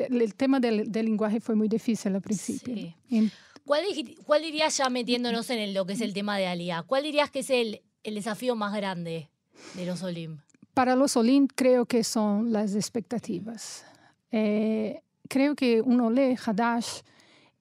el, 0.08 0.34
tema 0.34 0.60
del, 0.60 0.90
del 0.90 1.06
lenguaje 1.06 1.40
fue 1.40 1.54
muy 1.54 1.68
difícil 1.68 2.14
al 2.14 2.22
principio. 2.22 2.74
Sí. 2.74 2.94
En- 3.10 3.30
¿Cuál, 3.64 3.84
cuál 4.24 4.42
dirías 4.42 4.76
ya 4.78 4.88
metiéndonos 4.90 5.48
en 5.50 5.58
el- 5.60 5.74
lo 5.74 5.84
que 5.86 5.92
es 5.92 6.00
el 6.00 6.12
tema 6.14 6.36
de 6.38 6.46
Alía? 6.46 6.82
¿Cuál 6.82 7.02
dirías 7.04 7.30
que 7.30 7.40
es 7.40 7.50
el, 7.50 7.82
el 8.02 8.14
desafío 8.14 8.56
más 8.56 8.74
grande 8.74 9.28
de 9.74 9.86
los 9.86 10.02
Olim? 10.02 10.38
para 10.74 10.94
los 10.96 11.16
Olim 11.16 11.46
creo 11.48 11.84
que 11.84 12.02
son 12.04 12.52
las 12.52 12.74
expectativas. 12.74 13.84
Eh, 14.32 15.02
creo 15.28 15.54
que 15.54 15.82
uno 15.82 16.10
lee 16.10 16.36
Hadash, 16.44 17.00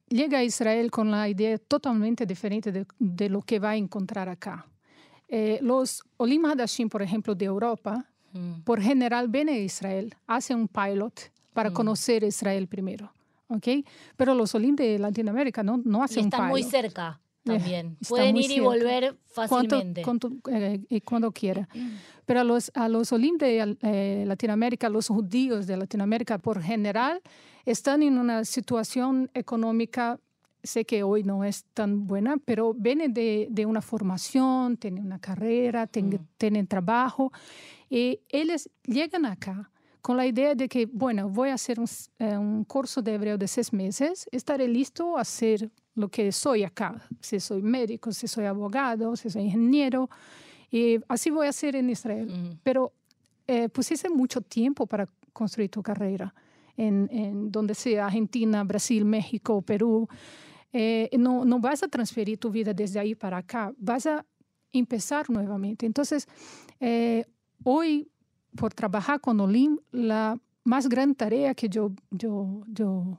llega 0.08 0.38
a 0.40 0.44
Israel 0.44 0.90
con 0.92 1.12
la 1.12 1.28
idea 1.28 1.58
totalmente 1.58 2.26
diferente 2.26 2.72
de, 2.72 2.86
de 3.00 3.30
lo 3.30 3.42
que 3.42 3.60
va 3.60 3.72
a 3.72 3.76
encontrar 3.76 4.30
acá. 4.30 4.68
Eh, 5.28 5.60
los 5.62 6.04
Olim 6.18 6.46
Hadashim, 6.46 6.88
por 6.90 7.02
ejemplo, 7.02 7.36
de 7.36 7.46
Europa, 7.46 8.06
Mm. 8.32 8.62
por 8.64 8.80
general 8.80 9.28
vienen 9.28 9.56
a 9.56 9.58
Israel, 9.58 10.14
hacen 10.28 10.58
un 10.58 10.68
pilot 10.68 11.32
para 11.60 11.70
Mm. 11.72 11.74
conocer 11.74 12.24
Israel 12.24 12.68
primero. 12.68 13.12
¿ok? 13.52 13.68
Pero 14.16 14.34
los 14.36 14.54
Olim 14.56 14.76
de 14.76 14.98
Latinoamérica 15.00 15.64
no, 15.64 15.82
no 15.84 16.00
Y 16.00 16.04
hacen 16.04 16.20
un 16.20 16.26
están 16.28 16.40
pilot. 16.42 16.52
muy 16.52 16.64
cerca 16.64 17.20
también. 17.44 17.98
está 18.00 18.10
Pueden 18.10 18.38
ir 18.38 18.46
y 18.46 18.48
cerca. 18.56 18.64
volver 18.64 19.04
Cuanto- 19.36 19.76
fácilmente. 19.76 20.02
cuanto, 20.04 20.32
eh, 20.52 20.80
y 20.88 21.02
cuando 21.02 21.32
quiera. 21.32 21.68
Pero 22.28 22.42
a 22.42 22.44
los, 22.44 22.72
a 22.76 22.88
los 22.88 23.12
Olim 23.12 23.38
de 23.40 23.76
eh, 23.82 24.24
Latinoamérica, 24.28 24.88
los 24.88 25.08
judíos 25.08 25.66
de 25.66 25.76
Latinoamérica 25.78 26.38
por 26.38 26.62
general, 26.62 27.22
están 27.66 28.04
en 28.04 28.20
una 28.20 28.46
situación 28.46 29.32
económica, 29.34 30.20
sé 30.62 30.86
que 30.86 31.02
hoy 31.02 31.24
no 31.24 31.44
es 31.44 31.66
tan 31.74 32.06
buena, 32.06 32.38
pero 32.46 32.74
vienen 32.76 33.14
de, 33.16 33.48
de 33.50 33.66
una 33.66 33.82
formación, 33.82 34.78
tienen 34.78 35.06
una 35.06 35.18
carrera, 35.20 35.88
Mm. 35.92 36.16
tienen 36.38 36.68
trabajo, 36.68 37.32
y 37.90 38.20
ellos 38.30 38.70
llegan 38.86 39.26
acá 39.26 39.72
con 40.02 40.18
la 40.18 40.26
idea 40.26 40.56
de 40.56 40.68
que, 40.68 40.86
bueno, 40.86 41.30
voy 41.30 41.50
a 41.50 41.56
hacer 41.56 41.80
un, 41.80 41.88
eh, 42.20 42.38
un 42.38 42.64
curso 42.64 43.02
de 43.02 43.14
hebreo 43.14 43.38
de 43.38 43.48
seis 43.48 43.74
meses, 43.74 44.28
estaré 44.32 44.68
listo 44.68 45.18
a 45.18 45.22
hacer 45.22 45.70
lo 45.96 46.08
que 46.10 46.32
soy 46.32 46.64
acá, 46.64 47.02
si 47.20 47.40
soy 47.40 47.62
médico, 47.62 48.12
si 48.12 48.28
soy 48.28 48.46
abogado, 48.46 49.16
si 49.16 49.30
soy 49.30 49.44
ingeniero, 49.44 50.10
y 50.72 51.00
así 51.08 51.30
voy 51.30 51.48
a 51.48 51.50
hacer 51.50 51.76
en 51.76 51.90
Israel. 51.90 52.58
Pero 52.64 52.94
eh, 53.48 53.68
pusiste 53.70 54.10
mucho 54.10 54.42
tiempo 54.42 54.86
para 54.86 55.08
construir 55.34 55.70
tu 55.70 55.82
carrera, 55.82 56.34
en, 56.78 57.10
en 57.12 57.52
donde 57.52 57.76
sea 57.76 58.06
Argentina, 58.06 58.64
Brasil, 58.64 59.04
México, 59.04 59.62
Perú. 59.62 60.08
Eh, 60.72 61.10
no, 61.18 61.44
no 61.44 61.60
vas 61.60 61.84
a 61.84 61.88
transferir 61.88 62.38
tu 62.38 62.52
vida 62.52 62.74
desde 62.74 63.00
ahí 63.00 63.16
para 63.16 63.38
acá, 63.38 63.74
vas 63.78 64.06
a 64.06 64.26
empezar 64.72 65.30
nuevamente. 65.30 65.86
Entonces, 65.86 66.28
eh, 66.80 67.26
hoy, 67.64 68.08
por 68.56 68.74
trabajar 68.74 69.22
con 69.22 69.40
Olim, 69.40 69.80
la 69.92 70.38
más 70.64 70.88
gran 70.88 71.16
tarea 71.16 71.54
que 71.56 71.70
yo, 71.70 71.92
yo, 72.12 72.64
yo, 72.68 73.18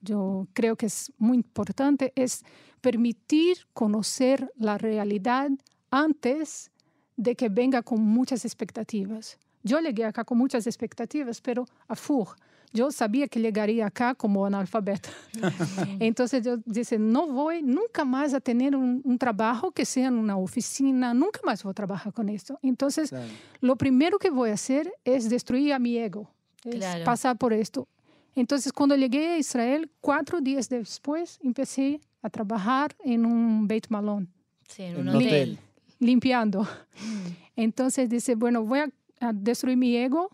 yo 0.00 0.46
creo 0.52 0.76
que 0.76 0.86
es 0.86 1.12
muy 1.18 1.36
importante 1.36 2.12
es 2.16 2.44
permitir 2.80 3.66
conocer 3.72 4.52
la 4.56 4.78
realidad 4.78 5.50
antes 5.90 6.70
de 7.16 7.34
que 7.34 7.48
venga 7.48 7.82
con 7.82 8.00
muchas 8.00 8.44
expectativas. 8.44 9.38
Yo 9.62 9.80
llegué 9.80 10.04
acá 10.04 10.24
con 10.24 10.38
muchas 10.38 10.66
expectativas, 10.66 11.40
pero 11.40 11.66
a 11.88 11.96
fur. 11.96 12.28
Yo 12.72 12.90
sabía 12.90 13.28
que 13.28 13.40
llegaría 13.40 13.86
acá 13.86 14.14
como 14.14 14.44
analfabeta. 14.44 15.08
Entonces 16.00 16.44
yo 16.44 16.58
dije, 16.66 16.98
no 16.98 17.26
voy 17.26 17.62
nunca 17.62 18.04
más 18.04 18.34
a 18.34 18.40
tener 18.40 18.76
un, 18.76 19.00
un 19.04 19.18
trabajo 19.18 19.70
que 19.72 19.84
sea 19.84 20.08
en 20.08 20.14
una 20.14 20.36
oficina, 20.36 21.14
nunca 21.14 21.40
más 21.44 21.62
voy 21.62 21.70
a 21.70 21.74
trabajar 21.74 22.12
con 22.12 22.28
esto. 22.28 22.58
Entonces, 22.62 23.08
Claro. 23.10 23.26
lo 23.60 23.76
primero 23.76 24.18
que 24.18 24.30
voy 24.30 24.50
a 24.50 24.54
hacer 24.54 24.92
es 25.04 25.28
destruir 25.30 25.72
a 25.72 25.78
mi 25.78 25.96
ego, 25.96 26.30
es 26.64 26.76
Claro. 26.76 27.04
pasar 27.04 27.36
por 27.38 27.52
esto. 27.52 27.88
Entonces, 28.34 28.72
cuando 28.72 28.94
llegué 28.96 29.28
a 29.30 29.38
Israel, 29.38 29.90
cuatro 30.00 30.40
días 30.40 30.68
después, 30.68 31.38
empecé 31.42 32.00
a 32.22 32.30
trabajar 32.30 32.94
en 33.04 33.24
un 33.26 33.66
Beit 33.66 33.88
Malón, 33.88 34.28
Sí, 34.68 34.82
en 34.82 34.98
un 34.98 35.08
hotel. 35.08 35.26
hotel. 35.26 35.58
limpiando. 36.00 36.62
Mm. 36.62 37.28
Entonces 37.56 38.08
dice, 38.08 38.34
bueno, 38.36 38.62
voy 38.62 38.80
a, 38.80 38.90
a 39.20 39.32
destruir 39.32 39.76
mi 39.76 39.96
ego 39.96 40.30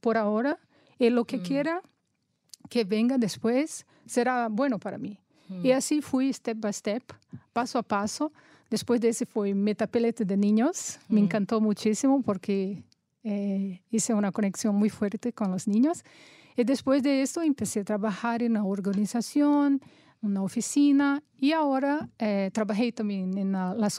por 0.00 0.16
ahora 0.16 0.58
y 0.98 1.10
lo 1.10 1.24
que 1.24 1.38
Mm. 1.38 1.42
quiera 1.42 1.82
que 2.68 2.84
venga 2.84 3.18
después 3.18 3.86
será 4.06 4.48
bueno 4.48 4.78
para 4.78 4.98
mí. 4.98 5.18
Mm. 5.48 5.64
Y 5.66 5.72
así 5.72 6.00
fui 6.02 6.32
step 6.32 6.58
by 6.60 6.72
step, 6.72 7.02
paso 7.52 7.78
a 7.78 7.82
paso. 7.82 8.32
Después 8.70 9.00
de 9.00 9.10
ese 9.10 9.26
fue 9.26 9.54
Metapelete 9.54 10.24
de 10.24 10.36
niños. 10.36 10.98
Me 11.08 11.20
Mm. 11.20 11.24
encantó 11.24 11.60
muchísimo 11.60 12.22
porque 12.22 12.82
eh, 13.28 13.82
hice 13.90 14.14
una 14.14 14.30
conexión 14.30 14.74
muy 14.76 14.88
fuerte 14.88 15.32
con 15.32 15.50
los 15.50 15.66
niños. 15.66 16.04
Y 16.56 16.62
después 16.64 17.02
de 17.02 17.22
eso 17.22 17.42
empecé 17.42 17.80
a 17.80 17.84
trabajar 17.84 18.40
en 18.42 18.52
una 18.52 18.64
organización, 18.64 19.80
una 20.22 20.42
oficina 20.42 21.22
y 21.36 21.52
ahora 21.52 22.08
eh, 22.18 22.50
trabajé 22.52 22.92
también 22.92 23.36
en 23.36 23.52
la, 23.52 23.74
la 23.74 23.90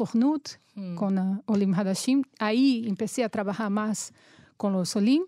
Mm. 0.75 0.95
con 0.95 1.17
uh, 1.17 1.41
Olim 1.47 1.73
Hadashim. 1.73 2.23
Ahí 2.39 2.85
empecé 2.87 3.23
a 3.23 3.29
trabajar 3.29 3.69
más 3.69 4.13
con 4.57 4.73
los 4.73 4.95
Olim. 4.95 5.23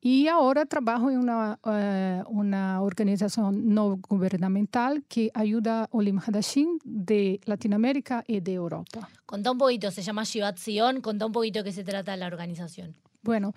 Y 0.00 0.28
ahora 0.28 0.64
trabajo 0.64 1.10
en 1.10 1.18
una, 1.18 1.58
eh, 1.64 2.22
una 2.28 2.82
organización 2.82 3.74
no 3.74 3.98
gubernamental 4.08 5.02
que 5.08 5.30
ayuda 5.34 5.84
a 5.84 5.88
Olim 5.90 6.20
Hadashim 6.24 6.78
de 6.84 7.40
Latinoamérica 7.44 8.22
y 8.26 8.40
de 8.40 8.54
Europa. 8.54 9.08
Contá 9.26 9.50
un 9.50 9.58
poquito, 9.58 9.90
se 9.90 10.02
llama 10.02 10.22
Shivat 10.22 10.56
Sion, 10.56 11.00
contá 11.00 11.26
un 11.26 11.32
poquito 11.32 11.60
de 11.60 11.64
qué 11.64 11.72
se 11.72 11.82
trata 11.82 12.16
la 12.16 12.28
organización. 12.28 12.94
Bueno, 13.22 13.54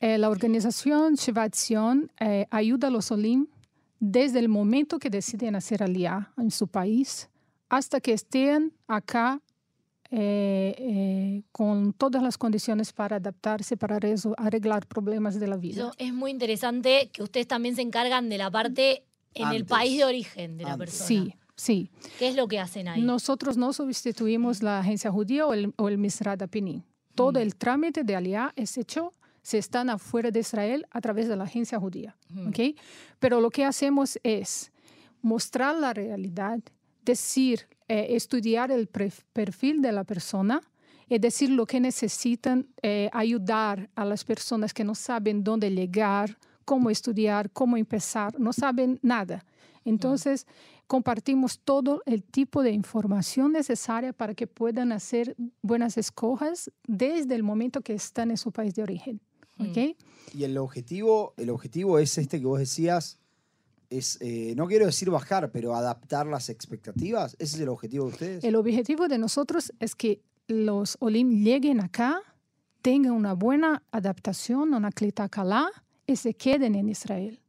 eh, 0.00 0.18
la 0.18 0.30
organización 0.30 1.14
Shivat 1.14 1.54
Zion 1.54 2.10
eh, 2.18 2.46
ayuda 2.50 2.88
a 2.88 2.90
los 2.90 3.12
Olim 3.12 3.46
desde 4.00 4.38
el 4.40 4.48
momento 4.48 4.98
que 4.98 5.10
deciden 5.10 5.54
hacer 5.54 5.82
aliá 5.82 6.32
en 6.38 6.50
su 6.50 6.66
país 6.66 7.28
hasta 7.68 8.00
que 8.00 8.12
estén 8.12 8.72
acá 8.88 9.40
eh, 10.14 10.74
eh, 10.78 11.42
con 11.52 11.94
todas 11.94 12.22
las 12.22 12.36
condiciones 12.36 12.92
para 12.92 13.16
adaptarse, 13.16 13.78
para 13.78 13.98
arreglar 14.36 14.86
problemas 14.86 15.40
de 15.40 15.46
la 15.46 15.56
vida. 15.56 15.90
es 15.96 16.12
muy 16.12 16.30
interesante 16.30 17.08
que 17.10 17.22
ustedes 17.22 17.48
también 17.48 17.76
se 17.76 17.80
encargan 17.80 18.28
de 18.28 18.36
la 18.36 18.50
parte 18.50 19.04
en 19.32 19.48
el 19.52 19.64
país 19.64 19.96
de 19.96 20.04
origen 20.04 20.58
de 20.58 20.64
la 20.64 20.76
persona. 20.76 21.06
Sí, 21.06 21.34
sí. 21.56 21.90
¿Qué 22.18 22.28
es 22.28 22.36
lo 22.36 22.46
que 22.46 22.58
hacen 22.58 22.88
ahí? 22.88 23.00
Nosotros 23.00 23.56
no 23.56 23.72
sustituimos 23.72 24.62
la 24.62 24.80
agencia 24.80 25.10
judía 25.10 25.46
o 25.46 25.54
el, 25.54 25.72
o 25.78 25.88
el 25.88 25.96
Misrad 25.96 26.42
Apinin. 26.42 26.84
Todo 27.14 27.40
mm. 27.40 27.42
el 27.42 27.56
trámite 27.56 28.04
de 28.04 28.14
aliá 28.14 28.52
es 28.54 28.76
hecho 28.76 29.12
se 29.40 29.56
están 29.56 29.88
afuera 29.88 30.30
de 30.30 30.40
Israel 30.40 30.86
a 30.90 31.00
través 31.00 31.26
de 31.26 31.36
la 31.36 31.44
agencia 31.44 31.78
judía. 31.80 32.16
¿okay? 32.48 32.76
Pero 33.18 33.40
lo 33.40 33.48
que 33.48 33.64
hacemos 33.64 34.18
es 34.22 34.72
mostrar 35.22 35.74
la 35.76 35.94
realidad, 35.94 36.60
decir, 37.02 37.66
eh, 37.88 38.08
estudiar 38.10 38.70
el 38.70 38.88
perfil 38.88 39.82
de 39.82 39.92
la 39.92 40.04
persona 40.04 40.60
y 41.08 41.18
decir 41.18 41.50
lo 41.50 41.66
que 41.66 41.80
necesitan, 41.80 42.66
eh, 42.82 43.10
ayudar 43.12 43.90
a 43.94 44.04
las 44.04 44.24
personas 44.24 44.72
que 44.72 44.84
no 44.84 44.94
saben 44.94 45.44
dónde 45.44 45.70
llegar, 45.70 46.38
cómo 46.64 46.90
estudiar, 46.90 47.50
cómo 47.50 47.76
empezar, 47.76 48.38
no 48.40 48.52
saben 48.52 48.98
nada. 49.02 49.44
Entonces, 49.84 50.46
compartimos 50.86 51.58
todo 51.58 52.02
el 52.06 52.22
tipo 52.22 52.62
de 52.62 52.70
información 52.70 53.52
necesaria 53.52 54.12
para 54.12 54.34
que 54.34 54.46
puedan 54.46 54.92
hacer 54.92 55.36
buenas 55.60 55.96
escojas 55.96 56.70
desde 56.86 57.34
el 57.34 57.42
momento 57.42 57.80
que 57.80 57.94
están 57.94 58.30
en 58.30 58.36
su 58.36 58.52
país 58.52 58.74
de 58.74 58.82
origen. 58.82 59.20
¿okay? 59.58 59.96
Y 60.34 60.44
el 60.44 60.56
objetivo, 60.58 61.34
el 61.36 61.50
objetivo 61.50 61.98
es 61.98 62.16
este 62.18 62.40
que 62.40 62.46
vos 62.46 62.58
decías, 62.58 63.18
es, 63.98 64.18
eh, 64.20 64.54
no 64.56 64.66
quiero 64.66 64.86
decir 64.86 65.10
bajar, 65.10 65.50
pero 65.52 65.74
adaptar 65.74 66.26
las 66.26 66.48
expectativas. 66.48 67.34
¿Ese 67.38 67.56
es 67.56 67.62
el 67.62 67.68
objetivo 67.68 68.06
de 68.06 68.12
ustedes? 68.12 68.44
El 68.44 68.56
objetivo 68.56 69.08
de 69.08 69.18
nosotros 69.18 69.72
es 69.78 69.94
que 69.94 70.22
los 70.48 70.96
Olim 71.00 71.42
lleguen 71.44 71.80
acá, 71.80 72.20
tengan 72.80 73.12
una 73.12 73.34
buena 73.34 73.82
adaptación, 73.92 74.74
una 74.74 74.90
calá 75.30 75.68
y 76.06 76.16
se 76.16 76.34
queden 76.34 76.74
en 76.74 76.88
Israel. 76.88 77.40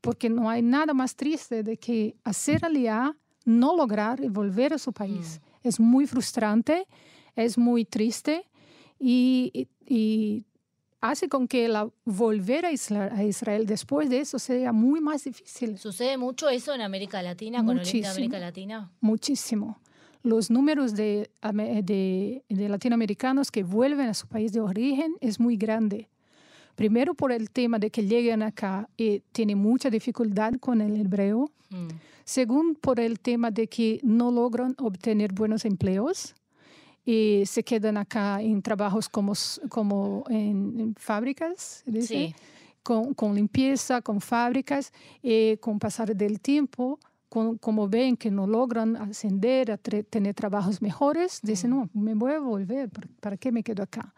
Porque 0.00 0.30
no 0.30 0.48
hay 0.48 0.62
nada 0.62 0.94
más 0.94 1.16
triste 1.16 1.62
de 1.62 1.76
que 1.76 2.16
hacer 2.22 2.64
aliá, 2.64 3.16
no 3.44 3.76
lograr 3.76 4.22
y 4.22 4.28
volver 4.28 4.74
a 4.74 4.78
su 4.78 4.92
país. 4.92 5.40
Mm. 5.40 5.68
Es 5.68 5.80
muy 5.80 6.06
frustrante, 6.06 6.86
es 7.34 7.58
muy 7.58 7.84
triste 7.84 8.48
y, 8.98 9.68
y 9.84 10.44
hace 11.00 11.28
con 11.28 11.48
que 11.48 11.68
la, 11.68 11.88
volver 12.04 12.66
a 12.66 12.72
Israel, 12.72 13.66
después 13.66 14.10
de 14.10 14.20
eso 14.20 14.38
sea 14.38 14.72
muy 14.72 15.00
más 15.00 15.24
difícil. 15.24 15.78
¿Sucede 15.78 16.16
mucho 16.16 16.48
eso 16.48 16.74
en 16.74 16.80
América 16.80 17.22
Latina, 17.22 17.64
con 17.64 17.76
de 17.76 18.06
América 18.06 18.38
Latina? 18.38 18.90
Muchísimo. 19.00 19.78
Los 20.22 20.50
números 20.50 20.94
de, 20.94 21.30
de, 21.52 22.42
de, 22.48 22.68
latinoamericanos 22.68 23.50
que 23.50 23.62
vuelven 23.62 24.08
a 24.08 24.14
su 24.14 24.26
país 24.26 24.52
de 24.52 24.60
origen 24.60 25.14
es 25.20 25.38
muy 25.38 25.56
grande. 25.56 26.08
Primero 26.74 27.14
por 27.14 27.32
el 27.32 27.50
tema 27.50 27.78
de 27.78 27.90
que 27.90 28.04
llegan 28.04 28.42
acá 28.42 28.88
y 28.96 29.20
tienen 29.32 29.58
mucha 29.58 29.90
dificultad 29.90 30.54
con 30.60 30.80
el 30.80 30.96
hebreo. 31.00 31.50
Mm. 31.70 31.88
Segundo 32.24 32.78
por 32.80 33.00
el 33.00 33.20
tema 33.20 33.50
de 33.50 33.68
que 33.68 34.00
no 34.02 34.30
logran 34.30 34.74
obtener 34.78 35.32
buenos 35.32 35.64
empleos 35.64 36.34
y 37.10 37.46
se 37.46 37.62
quedan 37.62 37.96
acá 37.96 38.42
en 38.42 38.60
trabajos 38.60 39.08
como, 39.08 39.32
como 39.70 40.24
en, 40.28 40.94
fábricas, 40.98 41.82
con, 42.82 43.14
con, 43.14 43.34
limpieza, 43.34 44.02
con 44.02 44.20
fábricas, 44.20 44.92
y 45.22 45.56
con 45.56 45.78
pasar 45.78 46.14
del 46.14 46.38
tiempo, 46.38 46.98
como 47.30 47.88
ven 47.88 48.14
que 48.14 48.30
no 48.30 48.46
logran 48.46 48.94
ascender 48.96 49.70
a 49.70 49.78
tener 49.78 50.34
trabajos 50.34 50.82
mejores, 50.82 51.40
dicen, 51.42 51.70
no, 51.70 51.88
me 51.94 52.12
voy 52.12 52.32
a 52.32 52.40
volver, 52.40 52.90
¿para 53.20 53.38
qué 53.38 53.52
me 53.52 53.62
quedo 53.62 53.84
acá? 53.84 54.12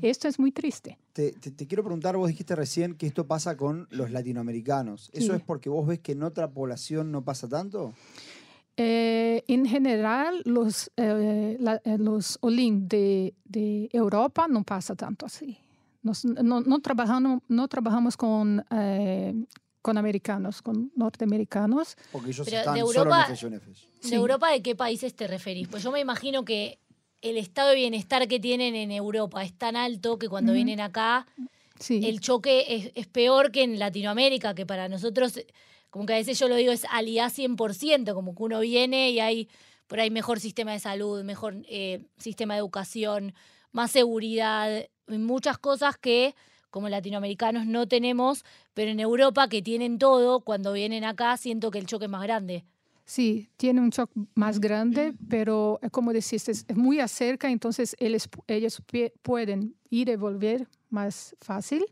Esto 0.00 0.28
es 0.28 0.38
muy 0.38 0.52
triste. 0.52 0.98
Te, 1.12 1.32
te, 1.32 1.66
quiero 1.66 1.82
preguntar, 1.82 2.16
vos 2.16 2.28
dijiste 2.28 2.54
recién 2.54 2.94
que 2.94 3.08
esto 3.08 3.26
pasa 3.26 3.56
con 3.56 3.88
los 3.90 4.12
latinoamericanos. 4.12 5.10
¿Eso 5.12 5.34
es 5.34 5.42
porque 5.42 5.68
vos 5.68 5.86
ves 5.86 5.98
que 5.98 6.12
en 6.12 6.22
otra 6.22 6.48
población 6.48 7.10
no 7.10 7.24
pasa 7.24 7.48
tanto? 7.48 7.92
Eh, 8.78 9.42
en 9.48 9.64
general, 9.64 10.42
los, 10.44 10.90
eh, 10.98 11.56
eh, 11.84 11.96
los 11.98 12.36
Olim 12.42 12.86
de, 12.86 13.32
de, 13.44 13.88
Europa 13.90 14.46
no 14.48 14.64
pasa 14.64 14.94
tanto 14.94 15.24
así. 15.24 15.56
Nos, 16.02 16.26
no, 16.26 16.60
no, 16.60 16.78
trabajamos, 16.80 17.40
no 17.48 17.68
trabajamos 17.68 18.16
con, 18.18 18.64
con 19.80 19.98
americanos, 19.98 20.60
con 20.60 20.92
norteamericanos. 20.94 21.96
Porque 22.12 22.30
ellos 22.30 22.46
están 22.46 22.74
de 22.74 22.80
Europa, 22.80 23.34
solo 23.34 23.56
en 23.56 23.62
¿De 24.10 24.14
Europa 24.14 24.50
de 24.50 24.62
qué 24.62 24.76
países 24.76 25.14
te 25.16 25.26
referís? 25.26 25.68
Pues 25.68 25.82
yo 25.82 25.90
me 25.90 26.00
imagino 26.00 26.44
que 26.44 26.78
el 27.22 27.38
estado 27.38 27.70
de 27.70 27.76
bienestar 27.76 28.28
que 28.28 28.38
tienen 28.38 28.76
en 28.76 28.92
Europa 28.92 29.42
es 29.42 29.54
tan 29.54 29.74
alto 29.74 30.18
que 30.18 30.28
cuando 30.28 30.52
vienen 30.52 30.80
acá 30.80 31.26
el 31.88 32.20
choque 32.20 32.64
es, 32.68 32.92
es 32.94 33.06
peor 33.06 33.50
que 33.50 33.62
en 33.62 33.78
Latinoamérica, 33.78 34.54
que 34.54 34.66
para 34.66 34.88
nosotros 34.88 35.40
como 35.96 36.04
que 36.04 36.12
a 36.12 36.16
veces 36.16 36.38
yo 36.38 36.46
lo 36.46 36.56
digo, 36.56 36.72
es 36.72 36.84
aliá 36.90 37.30
100%, 37.30 38.12
como 38.12 38.34
que 38.34 38.42
uno 38.42 38.60
viene 38.60 39.12
y 39.12 39.18
hay 39.18 39.48
por 39.86 39.98
ahí 39.98 40.10
mejor 40.10 40.40
sistema 40.40 40.72
de 40.72 40.78
salud, 40.78 41.24
mejor 41.24 41.62
eh, 41.70 42.04
sistema 42.18 42.52
de 42.52 42.58
educación, 42.58 43.32
más 43.72 43.92
seguridad, 43.92 44.84
muchas 45.06 45.56
cosas 45.56 45.96
que 45.96 46.34
como 46.68 46.90
latinoamericanos 46.90 47.64
no 47.64 47.88
tenemos, 47.88 48.44
pero 48.74 48.90
en 48.90 49.00
Europa 49.00 49.48
que 49.48 49.62
tienen 49.62 49.98
todo, 49.98 50.40
cuando 50.40 50.74
vienen 50.74 51.02
acá 51.02 51.34
siento 51.38 51.70
que 51.70 51.78
el 51.78 51.86
choque 51.86 52.04
es 52.04 52.10
más 52.10 52.24
grande. 52.24 52.66
Sí, 53.06 53.48
tiene 53.56 53.80
un 53.80 53.90
choque 53.90 54.20
más 54.34 54.60
grande, 54.60 55.14
pero 55.30 55.80
como 55.92 56.12
decís, 56.12 56.46
es 56.46 56.66
muy 56.76 57.00
acerca, 57.00 57.50
entonces 57.50 57.96
ellos, 57.98 58.28
ellos 58.48 58.82
pueden 59.22 59.74
ir 59.88 60.10
y 60.10 60.16
volver 60.16 60.68
más 60.90 61.34
fácil 61.40 61.86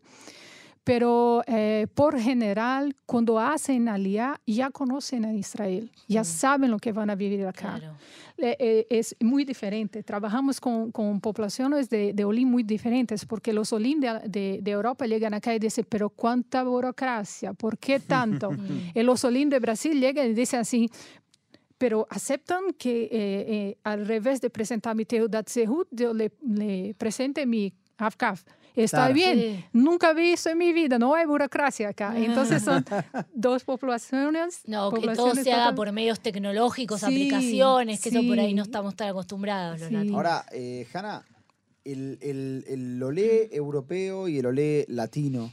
pero 0.85 1.43
eh, 1.47 1.87
por 1.95 2.21
general, 2.21 2.95
cuando 3.07 3.41
hacen 3.41 3.89
aliyah, 3.89 4.39
ya 4.47 4.71
conocen 4.71 5.25
a 5.25 5.33
Israel, 5.33 5.91
ya 6.07 6.21
mm. 6.21 6.25
saben 6.27 6.71
lo 6.71 6.79
que 6.79 6.93
van 6.93 7.09
a 7.09 7.15
vivir 7.15 7.47
acá. 7.47 7.81
Eh, 8.37 8.87
es 8.91 9.17
muy 9.21 9.47
diferente. 9.47 10.03
Trabajamos 10.03 10.61
con, 10.61 10.93
con 10.93 11.21
poblaciones 11.21 11.89
de, 11.89 12.13
de 12.13 12.25
Olim 12.25 12.49
muy 12.49 12.63
diferentes, 12.65 13.25
porque 13.25 13.55
los 13.55 13.73
Olim 13.73 13.99
de, 13.99 14.61
de, 14.61 14.71
Europa 14.71 15.07
llegan 15.07 15.33
acá 15.33 15.55
y 15.55 15.59
dicen, 15.59 15.87
pero 15.89 16.11
cuánta 16.11 16.63
burocracia, 16.65 17.55
¿por 17.55 17.79
qué 17.79 17.99
tanto? 17.99 18.51
y 18.95 19.03
los 19.03 19.25
Olim 19.25 19.49
de 19.49 19.61
Brasil 19.61 19.99
llegan 19.99 20.27
y 20.31 20.35
dicen 20.35 20.61
así, 20.61 20.91
pero 21.79 22.07
aceptan 22.11 22.75
que 22.77 23.09
eh, 23.11 23.79
al 23.85 24.07
revés 24.07 24.43
de 24.43 24.51
presentar 24.51 24.95
mi 24.95 25.07
Teudat 25.07 25.49
Zehut, 25.49 25.89
yo 25.91 26.13
le, 26.13 26.31
le 26.43 26.95
presente 26.99 27.47
mi 27.47 27.73
AFCAF. 27.97 28.45
Está 28.75 29.09
bien, 29.09 29.65
nunca 29.73 30.13
vi 30.13 30.33
eso 30.33 30.51
en 30.51 30.59
mi 30.59 30.73
vida, 30.73 30.99
no 30.99 31.15
hay 31.15 31.27
burocracia 31.27 31.91
acá. 31.91 32.15
Entonces 32.17 32.63
son 32.63 32.85
dos 33.35 33.65
poblaciones. 33.65 34.63
No, 34.67 34.91
que 34.91 35.09
todo 35.15 35.35
se 35.35 35.53
haga 35.53 35.75
por 35.75 35.91
medios 35.93 36.21
tecnológicos, 36.21 37.05
aplicaciones, 37.05 38.01
que 38.01 38.09
eso 38.09 38.23
por 38.27 38.39
ahí 38.39 38.55
no 38.55 38.63
estamos 38.63 38.97
tan 38.97 39.09
acostumbrados. 39.09 39.81
Ahora, 40.13 40.45
eh, 40.53 40.87
Hanna, 40.93 41.25
el, 41.85 42.19
el, 42.21 42.65
el, 42.67 43.03
olé 43.03 43.55
europeo 43.55 44.27
y 44.27 44.39
el 44.39 44.47
olé 44.47 44.87
latino, 44.89 45.53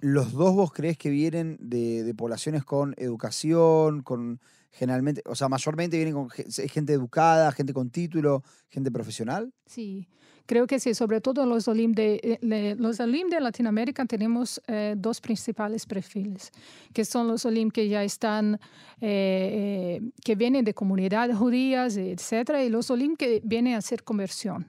¿los 0.00 0.32
dos 0.32 0.54
vos 0.54 0.72
crees 0.72 0.96
que 0.98 1.10
vienen 1.10 1.56
de, 1.60 2.02
de, 2.02 2.14
poblaciones 2.14 2.64
con 2.64 2.94
educación, 2.96 4.02
con 4.02 4.40
generalmente, 4.72 5.22
o 5.26 5.34
sea, 5.34 5.48
mayormente 5.48 5.96
vienen 5.96 6.14
con 6.14 6.30
gente 6.30 6.92
educada, 6.92 7.52
gente 7.52 7.72
con 7.72 7.90
título, 7.90 8.42
gente 8.68 8.90
profesional? 8.90 9.52
Sí. 9.66 10.08
Creo 10.46 10.66
que 10.66 10.78
sí, 10.78 10.94
sobre 10.94 11.20
todo 11.20 11.44
los 11.44 11.66
Olim 11.66 11.92
de, 11.92 12.38
eh, 12.40 12.76
los 12.78 13.00
Olim 13.00 13.28
de 13.28 13.40
Latinoamérica 13.40 14.04
tenemos 14.06 14.62
eh, 14.68 14.94
dos 14.96 15.20
principales 15.20 15.86
perfiles, 15.86 16.52
que 16.92 17.04
son 17.04 17.26
los 17.26 17.44
Olim 17.44 17.70
que 17.70 17.88
ya 17.88 18.04
están, 18.04 18.60
eh, 19.00 20.00
que 20.24 20.36
vienen 20.36 20.64
de 20.64 20.72
comunidades 20.72 21.36
judías, 21.36 21.96
etcétera, 21.96 22.62
y 22.62 22.68
los 22.68 22.90
Olim 22.90 23.16
que 23.16 23.40
vienen 23.44 23.74
a 23.74 23.78
hacer 23.78 24.04
conversión. 24.04 24.66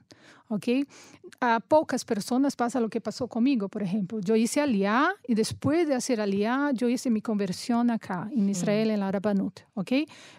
¿ok? 0.48 0.66
A 1.40 1.60
pocas 1.60 2.04
personas 2.04 2.56
pasa 2.56 2.80
lo 2.80 2.88
que 2.88 3.00
pasó 3.00 3.28
conmigo, 3.28 3.68
por 3.68 3.82
ejemplo. 3.82 4.18
Yo 4.20 4.34
hice 4.34 4.60
aliá 4.60 5.14
y 5.26 5.34
después 5.34 5.86
de 5.86 5.94
hacer 5.94 6.20
aliá, 6.20 6.70
yo 6.72 6.88
hice 6.88 7.10
mi 7.10 7.20
conversión 7.20 7.90
acá, 7.90 8.28
en 8.34 8.48
Israel, 8.48 8.90
en 8.90 9.00
la 9.00 9.12
Rabanut, 9.12 9.60
¿ok? 9.74 9.92